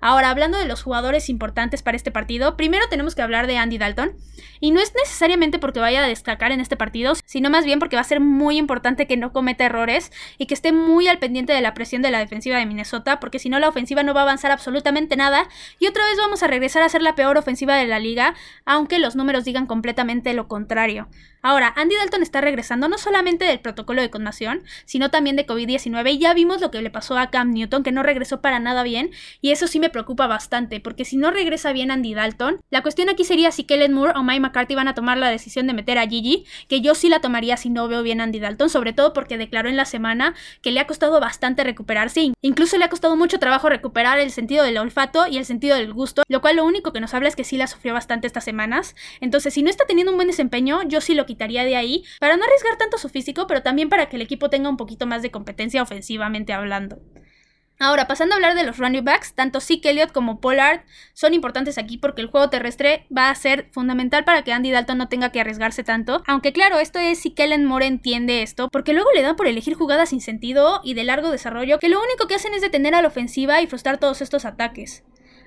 Ahora, 0.00 0.30
hablando 0.30 0.58
de 0.58 0.66
los 0.66 0.82
jugadores 0.82 1.28
importantes 1.28 1.82
para 1.82 1.96
este 1.96 2.10
partido, 2.10 2.56
primero 2.56 2.86
tenemos 2.88 3.14
que 3.14 3.22
hablar 3.22 3.46
de 3.46 3.58
Andy 3.58 3.78
Dalton. 3.78 4.12
Y 4.60 4.72
no 4.72 4.80
es 4.80 4.92
necesariamente 4.94 5.58
porque 5.58 5.80
vaya 5.80 6.04
a 6.04 6.06
destacar 6.06 6.52
en 6.52 6.60
este 6.60 6.76
partido, 6.76 7.14
sino 7.24 7.50
más 7.50 7.64
bien 7.64 7.78
porque 7.78 7.96
va 7.96 8.02
a 8.02 8.04
ser 8.04 8.20
muy 8.20 8.58
importante 8.58 9.06
que 9.06 9.16
no 9.16 9.32
cometa 9.32 9.64
errores 9.64 10.12
y 10.38 10.46
que 10.46 10.54
esté 10.54 10.72
muy 10.72 11.08
al 11.08 11.18
pendiente 11.18 11.52
de 11.52 11.60
la 11.60 11.74
presión 11.74 12.02
de 12.02 12.10
la 12.10 12.18
defensiva 12.18 12.58
de 12.58 12.66
Minnesota, 12.66 13.20
porque 13.20 13.38
si 13.38 13.48
no 13.48 13.58
la 13.58 13.68
ofensiva 13.68 14.02
no 14.02 14.14
va 14.14 14.20
a 14.20 14.24
avanzar 14.24 14.50
absolutamente 14.50 15.16
nada 15.16 15.48
y 15.78 15.86
otra 15.86 16.04
vez 16.04 16.16
vamos 16.18 16.42
a 16.42 16.46
regresar 16.46 16.82
a 16.82 16.88
ser 16.88 17.02
la 17.02 17.14
peor 17.14 17.38
ofensiva 17.38 17.76
de 17.76 17.86
la 17.86 17.98
liga, 17.98 18.34
aunque 18.64 18.98
los 18.98 19.16
números 19.16 19.44
digan 19.44 19.66
completamente 19.66 20.34
lo 20.34 20.48
contrario. 20.48 21.08
Ahora, 21.42 21.72
Andy 21.74 21.96
Dalton 21.96 22.22
está 22.22 22.42
regresando 22.42 22.88
no 22.88 22.98
solamente 22.98 23.46
del 23.46 23.60
protocolo 23.60 24.02
de 24.02 24.10
conmoción, 24.10 24.62
sino 24.84 25.10
también 25.10 25.36
de 25.36 25.46
COVID-19 25.46 26.12
y 26.12 26.18
ya 26.18 26.34
vimos 26.34 26.60
lo 26.60 26.70
que 26.70 26.82
le 26.82 26.90
pasó 26.90 27.16
a 27.16 27.30
Cam 27.30 27.52
Newton, 27.52 27.82
que 27.82 27.92
no 27.92 28.02
regresó 28.02 28.42
para 28.42 28.58
nada 28.60 28.82
bien, 28.82 29.10
y 29.40 29.50
eso 29.50 29.66
sí 29.66 29.80
me 29.80 29.88
preocupa 29.90 30.26
bastante, 30.26 30.80
porque 30.80 31.04
si 31.04 31.16
no 31.16 31.30
regresa 31.30 31.72
bien 31.72 31.90
Andy 31.90 32.14
Dalton, 32.14 32.60
la 32.70 32.82
cuestión 32.82 33.08
aquí 33.08 33.24
sería 33.24 33.50
si 33.52 33.64
Kellen 33.64 33.92
Moore 33.92 34.14
o 34.16 34.22
Mike 34.22 34.40
McCarthy 34.40 34.74
van 34.74 34.88
a 34.88 34.94
tomar 34.94 35.18
la 35.18 35.28
decisión 35.28 35.66
de 35.66 35.74
meter 35.74 35.98
a 35.98 36.06
Gigi, 36.06 36.44
que 36.68 36.80
yo 36.80 36.94
sí 36.94 37.08
la 37.08 37.20
tomaría 37.20 37.56
si 37.56 37.70
no 37.70 37.88
veo 37.88 38.02
bien 38.02 38.20
Andy 38.20 38.40
Dalton, 38.40 38.70
sobre 38.70 38.92
todo 38.92 39.12
porque 39.12 39.38
declaró 39.38 39.68
en 39.68 39.76
la 39.76 39.84
semana 39.84 40.34
que 40.62 40.70
le 40.70 40.80
ha 40.80 40.86
costado 40.86 41.20
bastante 41.20 41.64
recuperarse, 41.64 42.32
incluso 42.40 42.78
le 42.78 42.84
ha 42.84 42.88
costado 42.88 43.16
mucho 43.16 43.38
trabajo 43.38 43.68
recuperar 43.68 44.18
el 44.18 44.30
sentido 44.30 44.64
del 44.64 44.78
olfato 44.78 45.26
y 45.26 45.38
el 45.38 45.44
sentido 45.44 45.76
del 45.76 45.92
gusto, 45.92 46.22
lo 46.28 46.40
cual 46.40 46.56
lo 46.56 46.64
único 46.64 46.92
que 46.92 47.00
nos 47.00 47.14
habla 47.14 47.28
es 47.28 47.36
que 47.36 47.44
sí 47.44 47.56
la 47.56 47.66
sufrió 47.66 47.92
bastante 47.92 48.26
estas 48.26 48.44
semanas, 48.44 48.94
entonces 49.20 49.54
si 49.54 49.62
no 49.62 49.70
está 49.70 49.86
teniendo 49.86 50.12
un 50.12 50.18
buen 50.18 50.28
desempeño, 50.28 50.82
yo 50.84 51.00
sí 51.00 51.14
lo 51.14 51.26
quitaría 51.26 51.64
de 51.64 51.76
ahí 51.76 52.04
para 52.18 52.36
no 52.36 52.44
arriesgar 52.44 52.76
tanto 52.78 52.98
su 52.98 53.08
físico, 53.08 53.46
pero 53.46 53.62
también 53.62 53.88
para 53.88 54.08
que 54.08 54.16
el 54.16 54.22
equipo 54.22 54.50
tenga 54.50 54.68
un 54.68 54.76
poquito 54.76 55.06
más 55.06 55.22
de 55.22 55.30
competencia 55.30 55.82
ofensivamente 55.82 56.52
hablando. 56.52 57.00
Ahora, 57.82 58.06
pasando 58.06 58.34
a 58.34 58.36
hablar 58.36 58.54
de 58.54 58.64
los 58.64 58.76
running 58.76 59.06
backs, 59.06 59.32
tanto 59.32 59.58
Zeke 59.58 59.88
Elliott 59.88 60.12
como 60.12 60.38
Pollard 60.38 60.82
son 61.14 61.32
importantes 61.32 61.78
aquí 61.78 61.96
porque 61.96 62.20
el 62.20 62.28
juego 62.28 62.50
terrestre 62.50 63.06
va 63.16 63.30
a 63.30 63.34
ser 63.34 63.70
fundamental 63.72 64.22
para 64.22 64.44
que 64.44 64.52
Andy 64.52 64.70
Dalton 64.70 64.98
no 64.98 65.08
tenga 65.08 65.32
que 65.32 65.40
arriesgarse 65.40 65.82
tanto. 65.82 66.22
Aunque 66.26 66.52
claro, 66.52 66.78
esto 66.78 66.98
es 66.98 67.20
si 67.20 67.30
Kellen 67.30 67.64
Moore 67.64 67.86
entiende 67.86 68.42
esto, 68.42 68.68
porque 68.70 68.92
luego 68.92 69.10
le 69.14 69.22
dan 69.22 69.34
por 69.34 69.46
elegir 69.46 69.72
jugadas 69.72 70.10
sin 70.10 70.20
sentido 70.20 70.82
y 70.84 70.92
de 70.92 71.04
largo 71.04 71.30
desarrollo 71.30 71.78
que 71.78 71.88
lo 71.88 72.02
único 72.02 72.26
que 72.26 72.34
hacen 72.34 72.52
es 72.52 72.60
detener 72.60 72.94
a 72.94 73.00
la 73.00 73.08
ofensiva 73.08 73.62
y 73.62 73.66
frustrar 73.66 73.96
todos 73.96 74.20
estos 74.20 74.44
ataques. 74.44 75.02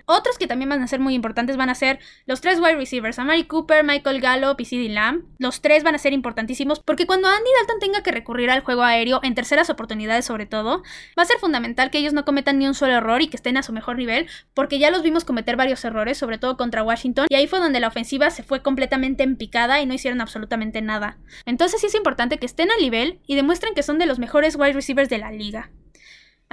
Otros 0.05 0.38
que 0.38 0.48
también 0.48 0.69
van 0.69 0.81
a 0.81 0.88
ser 0.88 1.00
muy 1.00 1.13
importantes 1.13 1.55
van 1.55 1.69
a 1.69 1.75
ser 1.75 2.00
los 2.25 2.41
tres 2.41 2.60
wide 2.60 2.75
receivers, 2.75 3.19
Amari 3.19 3.45
Cooper, 3.45 3.83
Michael 3.83 4.19
Gallup 4.19 4.60
y 4.60 4.65
CeeDee 4.65 4.89
Lamb. 4.89 5.24
Los 5.38 5.62
tres 5.62 5.83
van 5.83 5.95
a 5.95 5.98
ser 5.98 6.12
importantísimos 6.12 6.81
porque 6.81 7.07
cuando 7.07 7.27
Andy 7.29 7.50
Dalton 7.60 7.79
tenga 7.79 8.03
que 8.03 8.12
recurrir 8.12 8.50
al 8.50 8.62
juego 8.62 8.83
aéreo, 8.83 9.22
en 9.24 9.36
terceras 9.36 9.69
oportunidades 9.69 10.25
sobre 10.25 10.45
todo, 10.45 10.83
va 11.17 11.24
a 11.24 11.25
ser 11.25 11.38
fundamental 11.39 11.89
que 11.89 12.00
ellos 12.00 12.13
no 12.13 12.25
cometan 12.25 12.60
ni 12.60 12.67
un 12.67 12.74
solo 12.74 12.93
error 12.93 13.22
y 13.22 13.27
que 13.27 13.38
estén 13.38 13.57
a 13.57 13.63
su 13.63 13.72
mejor 13.72 13.98
nivel, 13.98 14.27
porque 14.53 14.79
ya 14.79 14.91
los 14.91 15.03
vimos 15.03 15.24
cometer 15.24 15.55
varios 15.55 15.83
errores, 15.86 16.17
sobre 16.17 16.38
todo 16.38 16.57
contra 16.57 16.83
Washington, 16.83 17.27
y 17.29 17.36
ahí 17.36 17.48
fue 17.48 17.60
donde 17.60 17.79
la 17.79 17.88
ofensiva 17.88 18.29
se 18.29 18.43
fue 18.43 18.62
completamente 18.62 19.24
en 19.24 19.38
picada 19.38 19.81
y 19.81 19.86
no 19.86 19.93
hicieron 19.93 20.22
absolutamente 20.22 20.81
nada. 20.81 21.17
Entonces 21.45 21.79
sí 21.79 21.88
es 21.88 21.95
importante 21.95 22.38
que 22.38 22.45
estén 22.45 22.72
al 22.72 22.81
nivel 22.81 23.19
y 23.25 23.36
demuestren 23.36 23.74
que 23.74 23.83
son 23.83 24.00
de 24.00 24.05
los 24.05 24.19
mejores 24.19 24.55
wide 24.55 24.74
receivers 24.74 25.10
de 25.10 25.17
la 25.17 25.31
liga. 25.31 25.69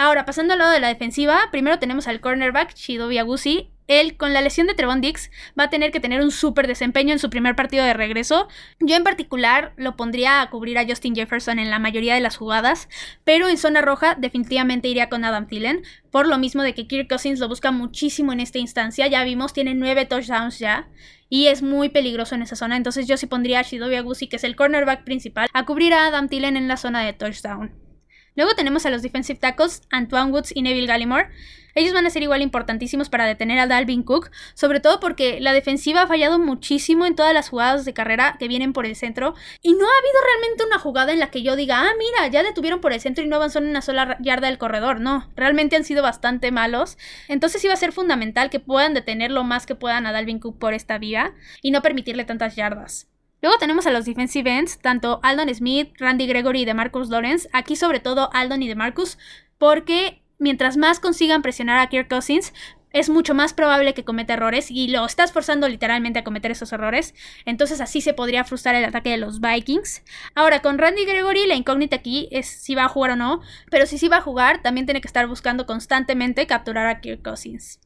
Ahora, 0.03 0.25
pasando 0.25 0.55
al 0.55 0.61
lado 0.61 0.73
de 0.73 0.81
la 0.81 0.89
defensiva, 0.89 1.39
primero 1.53 1.79
tenemos 1.79 2.09
al 2.09 2.23
cornerback 2.23 2.75
Shidobi 2.75 3.19
Agusi. 3.19 3.69
Él, 3.87 4.17
con 4.17 4.33
la 4.33 4.41
lesión 4.41 4.67
de 4.67 4.73
Trevon 4.73 5.03
Dix, 5.03 5.31
va 5.59 5.65
a 5.65 5.69
tener 5.69 5.91
que 5.91 6.01
tener 6.01 6.23
un 6.23 6.31
súper 6.31 6.67
desempeño 6.67 7.13
en 7.13 7.19
su 7.19 7.29
primer 7.29 7.55
partido 7.55 7.85
de 7.85 7.93
regreso. 7.93 8.49
Yo 8.79 8.97
en 8.97 9.05
particular 9.05 9.75
lo 9.77 9.97
pondría 9.97 10.41
a 10.41 10.49
cubrir 10.49 10.79
a 10.79 10.87
Justin 10.87 11.15
Jefferson 11.15 11.59
en 11.59 11.69
la 11.69 11.79
mayoría 11.79 12.15
de 12.15 12.23
las 12.23 12.39
jugadas, 12.39 12.89
pero 13.25 13.51
en 13.51 13.59
zona 13.59 13.83
roja 13.83 14.15
definitivamente 14.15 14.89
iría 14.89 15.11
con 15.11 15.23
Adam 15.23 15.47
Thielen, 15.47 15.83
por 16.11 16.27
lo 16.27 16.39
mismo 16.39 16.63
de 16.63 16.73
que 16.73 16.87
Kirk 16.87 17.07
Cousins 17.07 17.39
lo 17.39 17.49
busca 17.49 17.71
muchísimo 17.71 18.33
en 18.33 18.41
esta 18.41 18.57
instancia. 18.57 19.07
Ya 19.07 19.23
vimos, 19.23 19.53
tiene 19.53 19.75
nueve 19.75 20.07
touchdowns 20.07 20.59
ya 20.59 20.89
y 21.29 21.49
es 21.49 21.61
muy 21.61 21.91
peligroso 21.91 22.35
en 22.35 22.41
esa 22.41 22.57
zona. 22.57 22.79
Entonces 22.79 23.07
yo 23.07 23.19
sí 23.19 23.27
pondría 23.27 23.59
a 23.59 23.65
Shidobi 23.65 23.97
Agusi, 23.97 24.29
que 24.29 24.37
es 24.37 24.45
el 24.45 24.57
cornerback 24.57 25.05
principal, 25.05 25.51
a 25.53 25.67
cubrir 25.67 25.93
a 25.93 26.07
Adam 26.07 26.31
Thielen 26.31 26.57
en 26.57 26.69
la 26.69 26.79
zona 26.79 27.05
de 27.05 27.13
touchdown. 27.13 27.90
Luego 28.37 28.55
tenemos 28.55 28.87
a 28.87 28.91
los 28.91 29.03
defensive 29.03 29.39
tackles 29.39 29.83
Antoine 29.91 30.31
Woods 30.31 30.53
y 30.55 30.63
Neville 30.63 30.87
Gallimore. 30.87 31.29
Ellos 31.75 31.93
van 31.93 32.07
a 32.07 32.11
ser 32.11 32.23
igual 32.23 32.43
importantísimos 32.43 33.09
para 33.09 33.27
detener 33.27 33.59
a 33.59 33.67
Dalvin 33.67 34.03
Cook, 34.03 34.31
sobre 34.55 34.81
todo 34.81 35.01
porque 35.01 35.41
la 35.41 35.53
defensiva 35.53 36.03
ha 36.03 36.07
fallado 36.07 36.39
muchísimo 36.39 37.07
en 37.07 37.15
todas 37.15 37.33
las 37.33 37.49
jugadas 37.49 37.85
de 37.85 37.95
carrera 37.95 38.37
que 38.39 38.49
vienen 38.49 38.73
por 38.73 38.87
el 38.87 38.97
centro 38.97 39.35
y 39.63 39.73
no 39.73 39.85
ha 39.87 39.99
habido 39.99 40.21
realmente 40.25 40.65
una 40.65 40.79
jugada 40.79 41.13
en 41.13 41.21
la 41.21 41.31
que 41.31 41.43
yo 41.43 41.57
diga, 41.57 41.81
ah, 41.81 41.93
mira, 41.99 42.27
ya 42.29 42.43
detuvieron 42.43 42.81
por 42.81 42.93
el 42.93 43.01
centro 43.01 43.25
y 43.25 43.29
no 43.29 43.37
avanzó 43.37 43.59
en 43.61 43.69
una 43.69 43.83
sola 43.83 44.17
yarda 44.21 44.49
del 44.49 44.59
corredor. 44.59 45.01
No, 45.01 45.31
realmente 45.37 45.77
han 45.77 45.85
sido 45.85 46.03
bastante 46.03 46.51
malos. 46.51 46.99
Entonces 47.29 47.65
iba 47.65 47.75
a 47.75 47.77
ser 47.77 47.93
fundamental 47.93 48.51
que 48.51 48.61
puedan 48.61 48.95
detener 48.95 49.31
lo 49.31 49.45
más 49.45 49.67
que 49.67 49.75
puedan 49.75 50.07
a 50.07 50.13
Dalvin 50.13 50.41
Cook 50.41 50.59
por 50.59 50.75
esta 50.75 50.99
vía 50.99 51.35
y 51.63 51.71
no 51.71 51.83
permitirle 51.83 52.25
tantas 52.25 52.57
yardas. 52.57 53.10
Luego 53.43 53.59
tenemos 53.59 53.87
a 53.87 53.91
los 53.91 54.05
defensive 54.05 54.51
ends, 54.51 54.79
tanto 54.79 55.21
Aldon 55.23 55.55
Smith, 55.55 55.93
Randy 55.99 56.27
Gregory 56.27 56.63
y 56.63 56.65
DeMarcus 56.65 57.09
Lawrence. 57.09 57.49
Aquí 57.53 57.77
sobre 57.77 58.01
todo 58.01 58.31
Aldon 58.33 58.63
y 58.63 58.69
DeMarcus, 58.69 59.19
porque 59.59 60.23
mientras 60.39 60.77
más 60.77 61.01
consigan 61.01 61.43
presionar 61.43 61.79
a 61.79 61.89
Kirk 61.89 62.09
Cousins, 62.09 62.53
es 62.93 63.09
mucho 63.09 63.35
más 63.35 63.55
probable 63.55 63.95
que 63.95 64.05
cometa 64.05 64.35
errores 64.35 64.71
y 64.71 64.89
lo 64.89 65.07
estás 65.07 65.33
forzando 65.33 65.69
literalmente 65.69 66.19
a 66.19 66.25
cometer 66.25 66.51
esos 66.51 66.73
errores. 66.73 67.15
Entonces 67.45 67.81
así 67.81 68.01
se 68.01 68.15
podría 68.15 68.45
frustrar 68.45 68.75
el 68.75 68.85
ataque 68.85 69.11
de 69.11 69.17
los 69.17 69.41
Vikings. 69.41 70.03
Ahora, 70.35 70.61
con 70.61 70.79
Randy 70.79 71.05
Gregory, 71.05 71.47
la 71.47 71.55
incógnita 71.55 71.97
aquí 71.97 72.29
es 72.33 72.47
si 72.47 72.75
va 72.75 72.85
a 72.85 72.89
jugar 72.89 73.13
o 73.13 73.17
no. 73.17 73.43
Pero 73.71 73.87
si 73.87 73.97
sí 73.97 74.09
va 74.09 74.17
a 74.17 74.23
jugar, 74.23 74.63
también 74.63 74.87
tiene 74.87 75.01
que 75.01 75.09
estar 75.09 75.27
buscando 75.29 75.67
constantemente 75.67 76.47
capturar 76.47 76.89
a 76.89 77.01
Kirk 77.01 77.23
Cousins. 77.23 77.79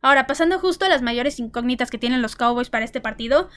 Ahora, 0.00 0.26
pasando 0.26 0.60
justo 0.60 0.84
a 0.84 0.88
las 0.88 1.02
mayores 1.02 1.40
incógnitas 1.40 1.90
que 1.90 1.98
tienen 1.98 2.22
los 2.22 2.36
Cowboys 2.36 2.70
para 2.70 2.84
este 2.84 3.00
partido, 3.00 3.48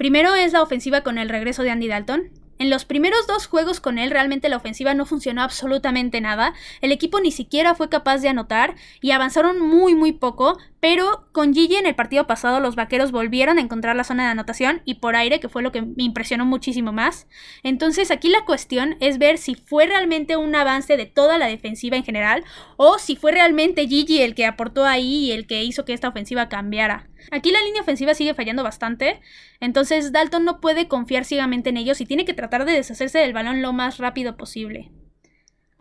Primero 0.00 0.34
es 0.34 0.54
la 0.54 0.62
ofensiva 0.62 1.02
con 1.02 1.18
el 1.18 1.28
regreso 1.28 1.62
de 1.62 1.68
Andy 1.68 1.86
Dalton. 1.86 2.30
En 2.58 2.70
los 2.70 2.86
primeros 2.86 3.26
dos 3.26 3.46
juegos 3.46 3.80
con 3.80 3.98
él 3.98 4.10
realmente 4.10 4.48
la 4.48 4.56
ofensiva 4.56 4.94
no 4.94 5.04
funcionó 5.04 5.42
absolutamente 5.42 6.22
nada, 6.22 6.54
el 6.80 6.90
equipo 6.90 7.20
ni 7.20 7.30
siquiera 7.30 7.74
fue 7.74 7.90
capaz 7.90 8.16
de 8.22 8.30
anotar 8.30 8.76
y 9.02 9.10
avanzaron 9.10 9.60
muy 9.60 9.94
muy 9.94 10.12
poco, 10.12 10.56
pero 10.80 11.28
con 11.32 11.54
Gigi 11.54 11.76
en 11.76 11.86
el 11.86 11.94
partido 11.94 12.26
pasado 12.26 12.58
los 12.58 12.74
vaqueros 12.74 13.12
volvieron 13.12 13.58
a 13.58 13.60
encontrar 13.60 13.96
la 13.96 14.04
zona 14.04 14.24
de 14.24 14.30
anotación 14.30 14.82
y 14.84 14.94
por 14.94 15.14
aire, 15.14 15.38
que 15.38 15.48
fue 15.48 15.62
lo 15.62 15.72
que 15.72 15.82
me 15.82 16.02
impresionó 16.02 16.46
muchísimo 16.46 16.92
más. 16.92 17.28
Entonces 17.62 18.10
aquí 18.10 18.28
la 18.28 18.44
cuestión 18.44 18.96
es 19.00 19.18
ver 19.18 19.38
si 19.38 19.54
fue 19.54 19.86
realmente 19.86 20.36
un 20.36 20.54
avance 20.54 20.96
de 20.96 21.06
toda 21.06 21.38
la 21.38 21.46
defensiva 21.46 21.96
en 21.96 22.04
general 22.04 22.44
o 22.76 22.98
si 22.98 23.16
fue 23.16 23.32
realmente 23.32 23.86
Gigi 23.86 24.22
el 24.22 24.34
que 24.34 24.46
aportó 24.46 24.84
ahí 24.84 25.26
y 25.26 25.32
el 25.32 25.46
que 25.46 25.62
hizo 25.62 25.84
que 25.84 25.92
esta 25.92 26.08
ofensiva 26.08 26.48
cambiara. 26.48 27.08
Aquí 27.30 27.50
la 27.50 27.62
línea 27.62 27.82
ofensiva 27.82 28.14
sigue 28.14 28.34
fallando 28.34 28.62
bastante, 28.62 29.20
entonces 29.60 30.12
Dalton 30.12 30.44
no 30.44 30.60
puede 30.60 30.88
confiar 30.88 31.24
ciegamente 31.24 31.68
en 31.68 31.76
ellos 31.76 32.00
y 32.00 32.06
tiene 32.06 32.24
que 32.24 32.34
tratar 32.34 32.64
de 32.64 32.72
deshacerse 32.72 33.18
del 33.18 33.34
balón 33.34 33.60
lo 33.60 33.72
más 33.72 33.98
rápido 33.98 34.36
posible. 34.36 34.90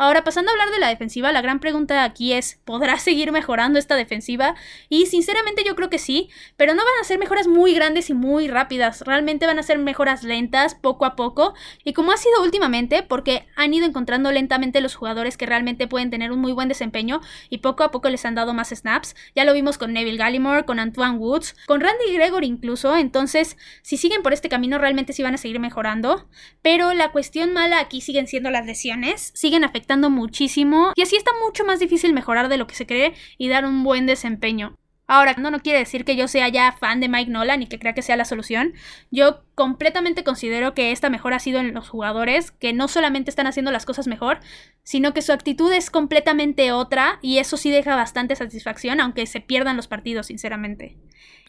Ahora, 0.01 0.23
pasando 0.23 0.49
a 0.49 0.53
hablar 0.53 0.71
de 0.71 0.79
la 0.79 0.87
defensiva, 0.87 1.33
la 1.33 1.41
gran 1.41 1.59
pregunta 1.59 2.05
aquí 2.05 2.31
es, 2.31 2.57
¿podrá 2.63 2.97
seguir 2.99 3.33
mejorando 3.33 3.77
esta 3.77 3.97
defensiva? 3.97 4.55
Y 4.87 5.07
sinceramente 5.07 5.65
yo 5.65 5.75
creo 5.75 5.89
que 5.89 5.99
sí, 5.99 6.29
pero 6.55 6.73
no 6.73 6.81
van 6.85 7.01
a 7.01 7.03
ser 7.03 7.19
mejoras 7.19 7.49
muy 7.49 7.73
grandes 7.73 8.09
y 8.09 8.13
muy 8.13 8.47
rápidas, 8.47 9.01
realmente 9.01 9.45
van 9.45 9.59
a 9.59 9.63
ser 9.63 9.77
mejoras 9.77 10.23
lentas, 10.23 10.73
poco 10.73 11.03
a 11.03 11.17
poco, 11.17 11.53
y 11.83 11.91
como 11.91 12.13
ha 12.13 12.17
sido 12.17 12.41
últimamente, 12.41 13.03
porque 13.03 13.45
han 13.57 13.73
ido 13.73 13.85
encontrando 13.85 14.31
lentamente 14.31 14.79
los 14.79 14.95
jugadores 14.95 15.35
que 15.35 15.45
realmente 15.45 15.85
pueden 15.85 16.09
tener 16.09 16.31
un 16.31 16.39
muy 16.39 16.53
buen 16.53 16.69
desempeño 16.69 17.19
y 17.49 17.57
poco 17.57 17.83
a 17.83 17.91
poco 17.91 18.09
les 18.09 18.23
han 18.23 18.35
dado 18.35 18.53
más 18.53 18.69
snaps, 18.69 19.17
ya 19.35 19.43
lo 19.43 19.53
vimos 19.53 19.77
con 19.77 19.91
Neville 19.91 20.17
Gallimore, 20.17 20.63
con 20.63 20.79
Antoine 20.79 21.17
Woods, 21.17 21.57
con 21.67 21.81
Randy 21.81 22.13
Gregor 22.13 22.45
incluso, 22.45 22.95
entonces 22.95 23.57
si 23.81 23.97
siguen 23.97 24.21
por 24.21 24.31
este 24.31 24.47
camino 24.47 24.77
realmente 24.77 25.11
sí 25.11 25.23
van 25.23 25.33
a 25.33 25.37
seguir 25.37 25.59
mejorando, 25.59 26.29
pero 26.61 26.93
la 26.93 27.11
cuestión 27.11 27.51
mala 27.51 27.81
aquí 27.81 27.99
siguen 27.99 28.27
siendo 28.27 28.49
las 28.49 28.65
lesiones, 28.65 29.33
siguen 29.35 29.65
afectando 29.65 29.88
muchísimo 29.97 30.93
y 30.95 31.01
así 31.01 31.15
está 31.15 31.31
mucho 31.43 31.65
más 31.65 31.79
difícil 31.79 32.13
mejorar 32.13 32.49
de 32.49 32.57
lo 32.57 32.67
que 32.67 32.75
se 32.75 32.85
cree 32.85 33.13
y 33.37 33.49
dar 33.49 33.65
un 33.65 33.83
buen 33.83 34.05
desempeño. 34.05 34.75
Ahora, 35.11 35.33
no, 35.39 35.49
no 35.49 35.59
quiere 35.59 35.79
decir 35.79 36.05
que 36.05 36.15
yo 36.15 36.27
sea 36.27 36.49
ya 36.49 36.71
fan 36.71 36.99
de 36.99 37.09
Mike 37.09 37.31
Nolan 37.31 37.63
y 37.63 37.67
que 37.67 37.79
crea 37.79 37.95
que 37.95 38.03
sea 38.03 38.15
la 38.15 38.25
solución. 38.25 38.73
Yo 39.09 39.43
completamente 39.55 40.23
considero 40.23 40.75
que 40.75 40.91
esta 40.91 41.09
mejora 41.09 41.37
ha 41.37 41.39
sido 41.39 41.59
en 41.59 41.73
los 41.73 41.89
jugadores, 41.89 42.51
que 42.51 42.73
no 42.73 42.87
solamente 42.87 43.31
están 43.31 43.47
haciendo 43.47 43.71
las 43.71 43.87
cosas 43.87 44.05
mejor, 44.05 44.39
sino 44.83 45.11
que 45.11 45.23
su 45.23 45.33
actitud 45.33 45.73
es 45.73 45.89
completamente 45.89 46.71
otra 46.71 47.17
y 47.23 47.39
eso 47.39 47.57
sí 47.57 47.71
deja 47.71 47.95
bastante 47.95 48.35
satisfacción, 48.35 48.99
aunque 48.99 49.25
se 49.25 49.41
pierdan 49.41 49.77
los 49.77 49.87
partidos, 49.87 50.27
sinceramente. 50.27 50.95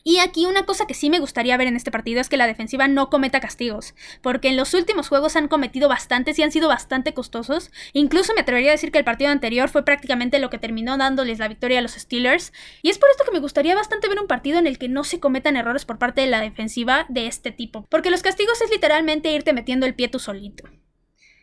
Y 0.02 0.18
aquí 0.18 0.46
una 0.46 0.64
cosa 0.64 0.86
que 0.86 0.94
sí 0.94 1.10
me 1.10 1.18
gustaría 1.18 1.56
ver 1.56 1.68
en 1.68 1.76
este 1.76 1.90
partido 1.90 2.20
es 2.20 2.28
que 2.28 2.36
la 2.36 2.46
defensiva 2.46 2.88
no 2.88 3.10
cometa 3.10 3.40
castigos, 3.40 3.94
porque 4.22 4.48
en 4.48 4.56
los 4.56 4.72
últimos 4.74 5.08
juegos 5.08 5.36
han 5.36 5.48
cometido 5.48 5.88
bastantes 5.88 6.38
y 6.38 6.42
han 6.42 6.52
sido 6.52 6.68
bastante 6.68 7.12
costosos. 7.12 7.70
Incluso 7.92 8.32
me 8.34 8.40
atrevería 8.40 8.70
a 8.70 8.72
decir 8.72 8.92
que 8.92 8.98
el 8.98 9.04
partido 9.04 9.30
anterior 9.30 9.68
fue 9.68 9.84
prácticamente 9.84 10.38
lo 10.38 10.50
que 10.50 10.58
terminó 10.58 10.96
dándoles 10.96 11.38
la 11.38 11.48
victoria 11.48 11.78
a 11.78 11.82
los 11.82 11.92
Steelers. 11.92 12.52
Y 12.82 12.90
es 12.90 12.98
por 12.98 13.10
esto 13.10 13.24
que 13.24 13.32
me 13.32 13.40
gustaría 13.40 13.74
bastante 13.74 14.08
ver 14.08 14.20
un 14.20 14.26
partido 14.26 14.58
en 14.58 14.66
el 14.66 14.78
que 14.78 14.88
no 14.88 15.04
se 15.04 15.20
cometan 15.20 15.56
errores 15.56 15.84
por 15.84 15.98
parte 15.98 16.22
de 16.22 16.28
la 16.28 16.40
defensiva 16.40 17.06
de 17.08 17.26
este 17.26 17.50
tipo, 17.50 17.86
porque 17.90 18.10
los 18.10 18.22
castigos 18.22 18.60
es 18.62 18.70
literalmente 18.70 19.32
irte 19.32 19.52
metiendo 19.52 19.86
el 19.86 19.94
pie 19.94 20.08
tú 20.08 20.18
solito. 20.18 20.64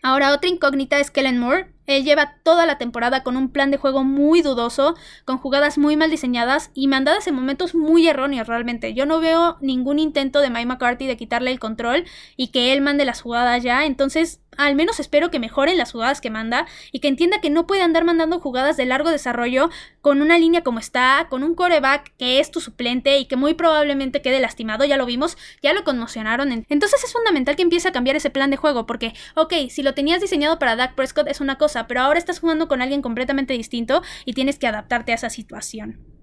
Ahora, 0.02 0.34
otra 0.34 0.50
incógnita 0.50 1.00
es 1.00 1.12
Kellen 1.12 1.40
Moore. 1.40 1.77
Él 1.88 2.04
lleva 2.04 2.36
toda 2.44 2.66
la 2.66 2.78
temporada 2.78 3.24
con 3.24 3.36
un 3.38 3.50
plan 3.50 3.72
de 3.72 3.78
juego 3.78 4.04
muy 4.04 4.42
dudoso, 4.42 4.96
con 5.26 5.40
jugadas 5.40 5.78
muy 5.78 5.98
mal 5.98 6.12
diseñadas 6.12 6.70
y 6.74 6.88
mandadas 6.88 7.26
en 7.28 7.36
momentos 7.36 7.74
muy 7.74 8.08
erróneos 8.08 8.48
realmente. 8.48 8.94
Yo 8.94 9.06
no 9.06 9.20
veo 9.20 9.58
ningún 9.62 9.98
intento 9.98 10.42
de 10.42 10.50
Mike 10.50 10.68
McCarthy 10.68 11.08
de 11.08 11.18
quitarle 11.18 11.52
el 11.52 11.60
control 11.60 12.06
y 12.36 12.50
que 12.50 12.74
él 12.74 12.82
mande 12.82 13.06
las 13.06 13.22
jugadas 13.22 13.64
ya. 13.64 13.86
Entonces, 13.86 14.42
al 14.58 14.76
menos 14.76 15.00
espero 15.00 15.32
que 15.32 15.40
mejoren 15.40 15.78
las 15.78 15.92
jugadas 15.92 16.22
que 16.22 16.30
manda 16.30 16.68
y 16.92 17.00
que 17.00 17.08
entienda 17.08 17.42
que 17.42 17.50
no 17.50 17.68
puede 17.68 17.82
andar 17.82 18.04
mandando 18.04 18.40
jugadas 18.40 18.78
de 18.78 18.86
largo 18.86 19.10
desarrollo 19.10 19.70
con 20.02 20.22
una 20.22 20.38
línea 20.38 20.62
como 20.62 20.80
está, 20.80 21.28
con 21.30 21.44
un 21.44 21.56
coreback 21.56 22.14
que 22.18 22.40
es 22.40 22.52
tu 22.52 22.62
suplente 22.62 23.18
y 23.18 23.26
que 23.26 23.36
muy 23.36 23.54
probablemente 23.54 24.22
quede 24.22 24.40
lastimado, 24.40 24.86
ya 24.86 24.98
lo 24.98 25.06
vimos, 25.06 25.38
ya 25.62 25.74
lo 25.74 25.84
conmocionaron. 25.84 26.66
Entonces 26.70 27.04
es 27.04 27.14
fundamental 27.14 27.56
que 27.56 27.64
empiece 27.64 27.88
a 27.88 27.92
cambiar 27.92 28.16
ese 28.16 28.30
plan 28.30 28.50
de 28.50 28.58
juego 28.58 28.86
porque, 28.86 29.14
ok, 29.36 29.54
si 29.70 29.84
lo 29.84 29.94
tenías 29.94 30.22
diseñado 30.22 30.60
para 30.60 30.76
Dak 30.76 30.96
Prescott 30.96 31.28
es 31.28 31.42
una 31.42 31.58
cosa, 31.58 31.88
pero 31.88 32.02
ahora 32.02 32.20
estás 32.20 32.40
jugando 32.40 32.68
con 32.68 32.82
alguien 32.82 33.02
completamente 33.02 33.54
distinto 33.54 34.02
y 34.26 34.34
tienes 34.34 34.60
que 34.60 34.68
adaptarte 34.68 35.12
a 35.12 35.16
esa 35.16 35.30
situación. 35.30 36.18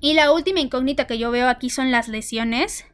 Y 0.00 0.14
la 0.14 0.32
última 0.32 0.60
incógnita 0.60 1.06
que 1.06 1.18
yo 1.18 1.30
veo 1.30 1.48
aquí 1.48 1.68
son 1.68 1.90
las 1.90 2.08
lesiones. 2.08 2.86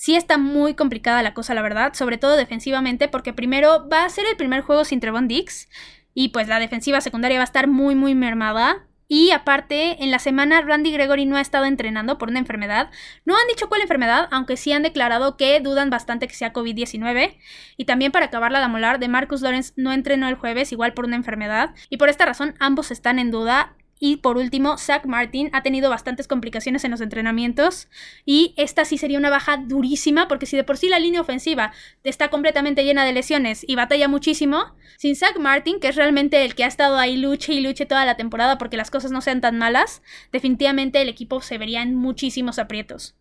Sí 0.00 0.16
está 0.16 0.38
muy 0.38 0.72
complicada 0.72 1.22
la 1.22 1.34
cosa, 1.34 1.52
la 1.52 1.60
verdad, 1.60 1.92
sobre 1.92 2.16
todo 2.16 2.38
defensivamente, 2.38 3.06
porque 3.06 3.34
primero 3.34 3.86
va 3.86 4.06
a 4.06 4.08
ser 4.08 4.24
el 4.24 4.34
primer 4.34 4.62
juego 4.62 4.86
sin 4.86 4.98
Trevon 4.98 5.28
Dix, 5.28 5.68
y 6.14 6.30
pues 6.30 6.48
la 6.48 6.58
defensiva 6.58 7.02
secundaria 7.02 7.36
va 7.36 7.42
a 7.42 7.44
estar 7.44 7.66
muy, 7.68 7.94
muy 7.94 8.14
mermada. 8.14 8.86
Y 9.08 9.30
aparte, 9.32 10.02
en 10.02 10.10
la 10.10 10.18
semana 10.18 10.62
Randy 10.62 10.90
Gregory 10.90 11.26
no 11.26 11.36
ha 11.36 11.42
estado 11.42 11.66
entrenando 11.66 12.16
por 12.16 12.30
una 12.30 12.38
enfermedad. 12.38 12.88
No 13.26 13.34
han 13.36 13.46
dicho 13.48 13.68
cuál 13.68 13.82
enfermedad, 13.82 14.26
aunque 14.30 14.56
sí 14.56 14.72
han 14.72 14.82
declarado 14.82 15.36
que 15.36 15.60
dudan 15.60 15.90
bastante 15.90 16.26
que 16.28 16.34
sea 16.34 16.54
COVID-19. 16.54 17.36
Y 17.76 17.84
también 17.84 18.10
para 18.10 18.24
acabar 18.24 18.52
la 18.52 18.68
molar, 18.68 19.00
de 19.00 19.08
Marcus 19.08 19.42
Lawrence 19.42 19.74
no 19.76 19.92
entrenó 19.92 20.30
el 20.30 20.36
jueves, 20.36 20.72
igual 20.72 20.94
por 20.94 21.04
una 21.04 21.16
enfermedad. 21.16 21.74
Y 21.90 21.98
por 21.98 22.08
esta 22.08 22.24
razón, 22.24 22.54
ambos 22.58 22.90
están 22.90 23.18
en 23.18 23.30
duda. 23.30 23.76
Y 24.02 24.16
por 24.16 24.38
último, 24.38 24.78
Zach 24.78 25.04
Martin 25.04 25.50
ha 25.52 25.62
tenido 25.62 25.90
bastantes 25.90 26.26
complicaciones 26.26 26.84
en 26.84 26.90
los 26.90 27.02
entrenamientos 27.02 27.88
y 28.24 28.54
esta 28.56 28.86
sí 28.86 28.96
sería 28.96 29.18
una 29.18 29.28
baja 29.28 29.58
durísima 29.58 30.26
porque 30.26 30.46
si 30.46 30.56
de 30.56 30.64
por 30.64 30.78
sí 30.78 30.88
la 30.88 30.98
línea 30.98 31.20
ofensiva 31.20 31.72
está 32.02 32.30
completamente 32.30 32.82
llena 32.82 33.04
de 33.04 33.12
lesiones 33.12 33.62
y 33.68 33.76
batalla 33.76 34.08
muchísimo, 34.08 34.74
sin 34.96 35.16
Zach 35.16 35.38
Martin, 35.38 35.80
que 35.80 35.88
es 35.88 35.96
realmente 35.96 36.46
el 36.46 36.54
que 36.54 36.64
ha 36.64 36.68
estado 36.68 36.96
ahí 36.96 37.18
luche 37.18 37.52
y 37.52 37.60
luche 37.60 37.84
toda 37.84 38.06
la 38.06 38.16
temporada 38.16 38.56
porque 38.56 38.78
las 38.78 38.90
cosas 38.90 39.10
no 39.10 39.20
sean 39.20 39.42
tan 39.42 39.58
malas, 39.58 40.00
definitivamente 40.32 41.02
el 41.02 41.10
equipo 41.10 41.42
se 41.42 41.58
vería 41.58 41.82
en 41.82 41.94
muchísimos 41.94 42.58
aprietos. 42.58 43.14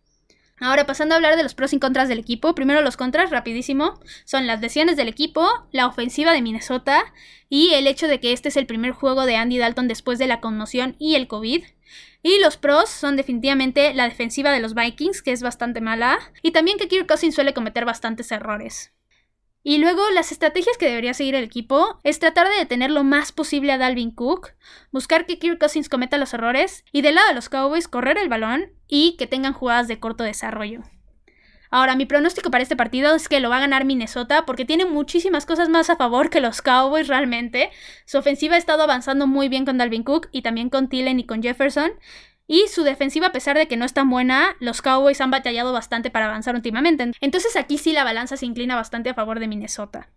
Ahora 0.60 0.86
pasando 0.86 1.14
a 1.14 1.18
hablar 1.18 1.38
de 1.38 1.44
los 1.44 1.56
pros 1.56 1.74
y 1.74 1.80
contras 1.80 2.10
del 2.10 2.20
equipo, 2.20 2.54
primero 2.54 2.82
los 2.82 2.98
contras, 2.98 3.30
rapidísimo, 3.30 4.00
son 4.26 4.46
las 4.46 4.60
lesiones 4.60 4.98
del 4.98 5.08
equipo, 5.08 5.48
la 5.72 5.88
ofensiva 5.88 6.34
de 6.34 6.42
Minnesota 6.42 7.14
y 7.48 7.74
el 7.74 7.88
hecho 7.88 8.08
de 8.08 8.20
que 8.20 8.34
este 8.34 8.50
es 8.50 8.58
el 8.58 8.66
primer 8.66 8.92
juego 8.92 9.26
de 9.26 9.38
Andy 9.38 9.58
Dalton 9.58 9.88
después 9.88 10.20
de 10.20 10.28
la 10.28 10.42
conmoción 10.42 10.96
y 11.00 11.16
el 11.16 11.28
COVID. 11.28 11.64
Y 12.22 12.40
los 12.40 12.58
pros 12.58 12.90
son 12.90 13.16
definitivamente 13.16 13.94
la 13.94 14.10
defensiva 14.10 14.52
de 14.52 14.60
los 14.60 14.76
Vikings, 14.76 15.22
que 15.22 15.32
es 15.32 15.42
bastante 15.42 15.80
mala, 15.80 16.20
y 16.42 16.52
también 16.52 16.78
que 16.78 16.90
Kirk 16.90 17.08
Cousins 17.08 17.36
suele 17.36 17.54
cometer 17.54 17.86
bastantes 17.86 18.32
errores. 18.32 18.92
Y 19.64 19.78
luego 19.78 20.10
las 20.12 20.32
estrategias 20.32 20.78
que 20.78 20.88
debería 20.88 21.14
seguir 21.14 21.36
el 21.36 21.44
equipo 21.44 22.00
es 22.04 22.20
tratar 22.20 22.50
de 22.50 22.56
detener 22.56 22.92
lo 22.92 23.04
más 23.04 23.32
posible 23.32 23.72
a 23.72 23.78
Dalvin 23.78 24.12
Cook, 24.12 24.52
buscar 24.92 25.26
que 25.26 25.40
Kirk 25.40 25.60
Cousins 25.60 25.90
cometa 25.90 26.18
los 26.18 26.34
errores 26.34 26.84
y 26.92 27.02
del 27.02 27.16
lado 27.16 27.30
de 27.30 27.36
los 27.36 27.50
Cowboys 27.50 27.88
correr 27.88 28.18
el 28.18 28.30
balón 28.30 28.79
y 28.90 29.16
que 29.18 29.28
tengan 29.28 29.54
jugadas 29.54 29.88
de 29.88 30.00
corto 30.00 30.26
desarrollo. 30.26 30.82
Ahora, 31.72 31.96
mi 31.96 32.08
pronóstico 32.08 32.50
para 32.50 32.64
este 32.64 32.76
partido 32.76 33.16
es 33.16 33.30
que 33.30 33.40
lo 33.40 33.50
va 33.50 33.58
a 33.58 33.62
ganar 33.62 33.86
Minnesota 33.86 34.46
porque 34.46 34.66
tiene 34.66 34.86
muchísimas 34.86 35.46
cosas 35.46 35.70
más 35.70 35.92
a 35.92 35.96
favor 35.96 36.32
que 36.32 36.42
los 36.42 36.64
Cowboys 36.64 37.08
realmente. 37.08 37.70
Su 38.06 38.18
ofensiva 38.18 38.56
ha 38.56 38.58
estado 38.58 38.82
avanzando 38.82 39.28
muy 39.28 39.50
bien 39.50 39.66
con 39.66 39.78
Dalvin 39.78 40.04
Cook 40.04 40.30
y 40.32 40.42
también 40.42 40.70
con 40.70 40.90
Tillen 40.90 41.20
y 41.20 41.28
con 41.28 41.44
Jefferson. 41.44 41.92
Y 42.48 42.68
su 42.70 42.82
defensiva, 42.82 43.28
a 43.28 43.32
pesar 43.32 43.56
de 43.56 43.68
que 43.68 43.78
no 43.78 43.86
es 43.86 43.94
tan 43.94 44.10
buena, 44.10 44.56
los 44.60 44.82
Cowboys 44.82 45.22
han 45.22 45.30
batallado 45.30 45.72
bastante 45.72 46.10
para 46.10 46.26
avanzar 46.26 46.56
últimamente. 46.56 47.12
Entonces 47.22 47.56
aquí 47.56 47.78
sí 47.78 47.94
la 47.94 48.04
balanza 48.04 48.38
se 48.38 48.48
inclina 48.48 48.76
bastante 48.76 49.12
a 49.12 49.14
favor 49.14 49.40
de 49.40 49.48
Minnesota. 49.48 50.10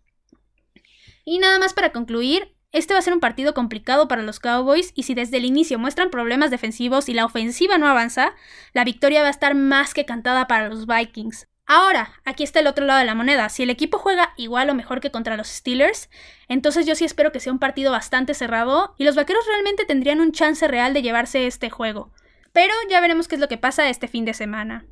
Y 1.27 1.39
nada 1.39 1.59
más 1.59 1.75
para 1.75 1.93
concluir, 1.93 2.55
este 2.73 2.95
va 2.95 2.99
a 2.99 3.03
ser 3.03 3.13
un 3.13 3.21
partido 3.21 3.55
complicado 3.55 4.09
para 4.09 4.23
los 4.23 4.41
Cowboys 4.41 4.93
y 4.95 5.03
si 5.03 5.15
desde 5.15 5.37
el 5.37 5.45
inicio 5.45 5.79
muestran 5.79 6.11
problemas 6.11 6.51
defensivos 6.51 7.09
y 7.09 7.15
la 7.15 7.27
ofensiva 7.27 7.79
no 7.79 7.87
avanza, 7.87 8.35
la 8.73 8.85
victoria 8.85 9.21
va 9.21 9.29
a 9.29 9.31
estar 9.31 9.55
más 9.55 9.93
que 9.95 10.07
cantada 10.07 10.47
para 10.47 10.69
los 10.69 10.87
Vikings. 10.87 11.49
Ahora, 11.67 12.13
aquí 12.25 12.43
está 12.43 12.61
el 12.61 12.67
otro 12.67 12.85
lado 12.85 12.99
de 12.99 13.05
la 13.05 13.15
moneda. 13.15 13.49
Si 13.49 13.63
el 13.63 13.71
equipo 13.71 13.99
juega 13.99 14.33
igual 14.37 14.69
o 14.69 14.75
mejor 14.75 15.01
que 15.01 15.11
contra 15.11 15.37
los 15.37 15.49
Steelers, 15.49 16.11
entonces 16.49 16.87
yo 16.87 16.95
sí 16.95 17.05
espero 17.05 17.31
que 17.31 17.41
sea 17.41 17.53
un 17.53 17.59
partido 17.59 17.93
bastante 17.93 18.35
cerrado 18.35 18.95
y 18.99 19.05
los 19.05 19.17
Vaqueros 19.17 19.47
realmente 19.47 19.85
tendrían 19.85 20.21
un 20.21 20.33
chance 20.33 20.67
real 20.67 20.93
de 20.93 21.03
llevarse 21.03 21.47
este 21.47 21.71
juego. 21.71 22.13
Pero 22.53 22.75
ya 22.91 23.01
veremos 23.01 23.29
qué 23.29 23.37
es 23.37 23.41
lo 23.41 23.49
que 23.49 23.59
pasa 23.59 23.89
este 23.89 24.09
fin 24.09 24.25
de 24.25 24.35
semana. 24.35 24.87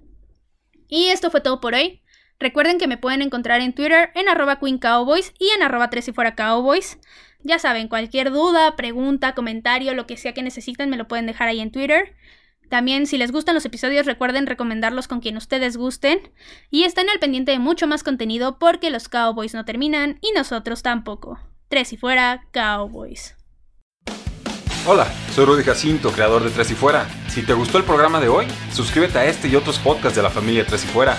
Y 0.88 1.08
esto 1.08 1.30
fue 1.30 1.40
todo 1.40 1.60
por 1.60 1.74
hoy. 1.74 2.02
Recuerden 2.38 2.78
que 2.78 2.88
me 2.88 2.96
pueden 2.96 3.20
encontrar 3.20 3.60
en 3.60 3.74
Twitter 3.74 4.10
en 4.14 4.28
arroba 4.28 4.58
Queen 4.58 4.78
Cowboys 4.78 5.34
y 5.38 5.50
en 5.50 5.62
arroba 5.62 5.90
3 5.90 6.08
y 6.08 6.12
fuera 6.12 6.34
Cowboys. 6.34 6.98
Ya 7.42 7.58
saben, 7.58 7.88
cualquier 7.88 8.30
duda, 8.30 8.76
pregunta, 8.76 9.34
comentario, 9.34 9.94
lo 9.94 10.06
que 10.06 10.16
sea 10.16 10.34
que 10.34 10.42
necesiten 10.42 10.90
me 10.90 10.96
lo 10.96 11.08
pueden 11.08 11.26
dejar 11.26 11.48
ahí 11.48 11.60
en 11.60 11.72
Twitter. 11.72 12.14
También 12.68 13.06
si 13.06 13.18
les 13.18 13.32
gustan 13.32 13.54
los 13.54 13.64
episodios 13.64 14.06
recuerden 14.06 14.46
recomendarlos 14.46 15.08
con 15.08 15.20
quien 15.20 15.36
ustedes 15.36 15.76
gusten 15.76 16.20
y 16.70 16.84
estén 16.84 17.08
al 17.08 17.18
pendiente 17.18 17.50
de 17.50 17.58
mucho 17.58 17.86
más 17.86 18.04
contenido 18.04 18.58
porque 18.58 18.90
los 18.90 19.08
Cowboys 19.08 19.54
no 19.54 19.64
terminan 19.64 20.18
y 20.20 20.32
nosotros 20.32 20.82
tampoco. 20.82 21.40
Tres 21.68 21.92
y 21.92 21.96
fuera, 21.96 22.46
Cowboys. 22.52 23.36
Hola, 24.86 25.06
soy 25.34 25.44
Rudy 25.44 25.62
Jacinto, 25.62 26.10
creador 26.12 26.42
de 26.42 26.50
Tres 26.50 26.70
y 26.70 26.74
Fuera. 26.74 27.06
Si 27.28 27.42
te 27.42 27.52
gustó 27.52 27.76
el 27.78 27.84
programa 27.84 28.20
de 28.20 28.28
hoy, 28.28 28.46
suscríbete 28.72 29.18
a 29.18 29.26
este 29.26 29.48
y 29.48 29.56
otros 29.56 29.78
podcasts 29.78 30.16
de 30.16 30.22
la 30.22 30.30
familia 30.30 30.64
Tres 30.64 30.84
y 30.84 30.86
Fuera. 30.86 31.18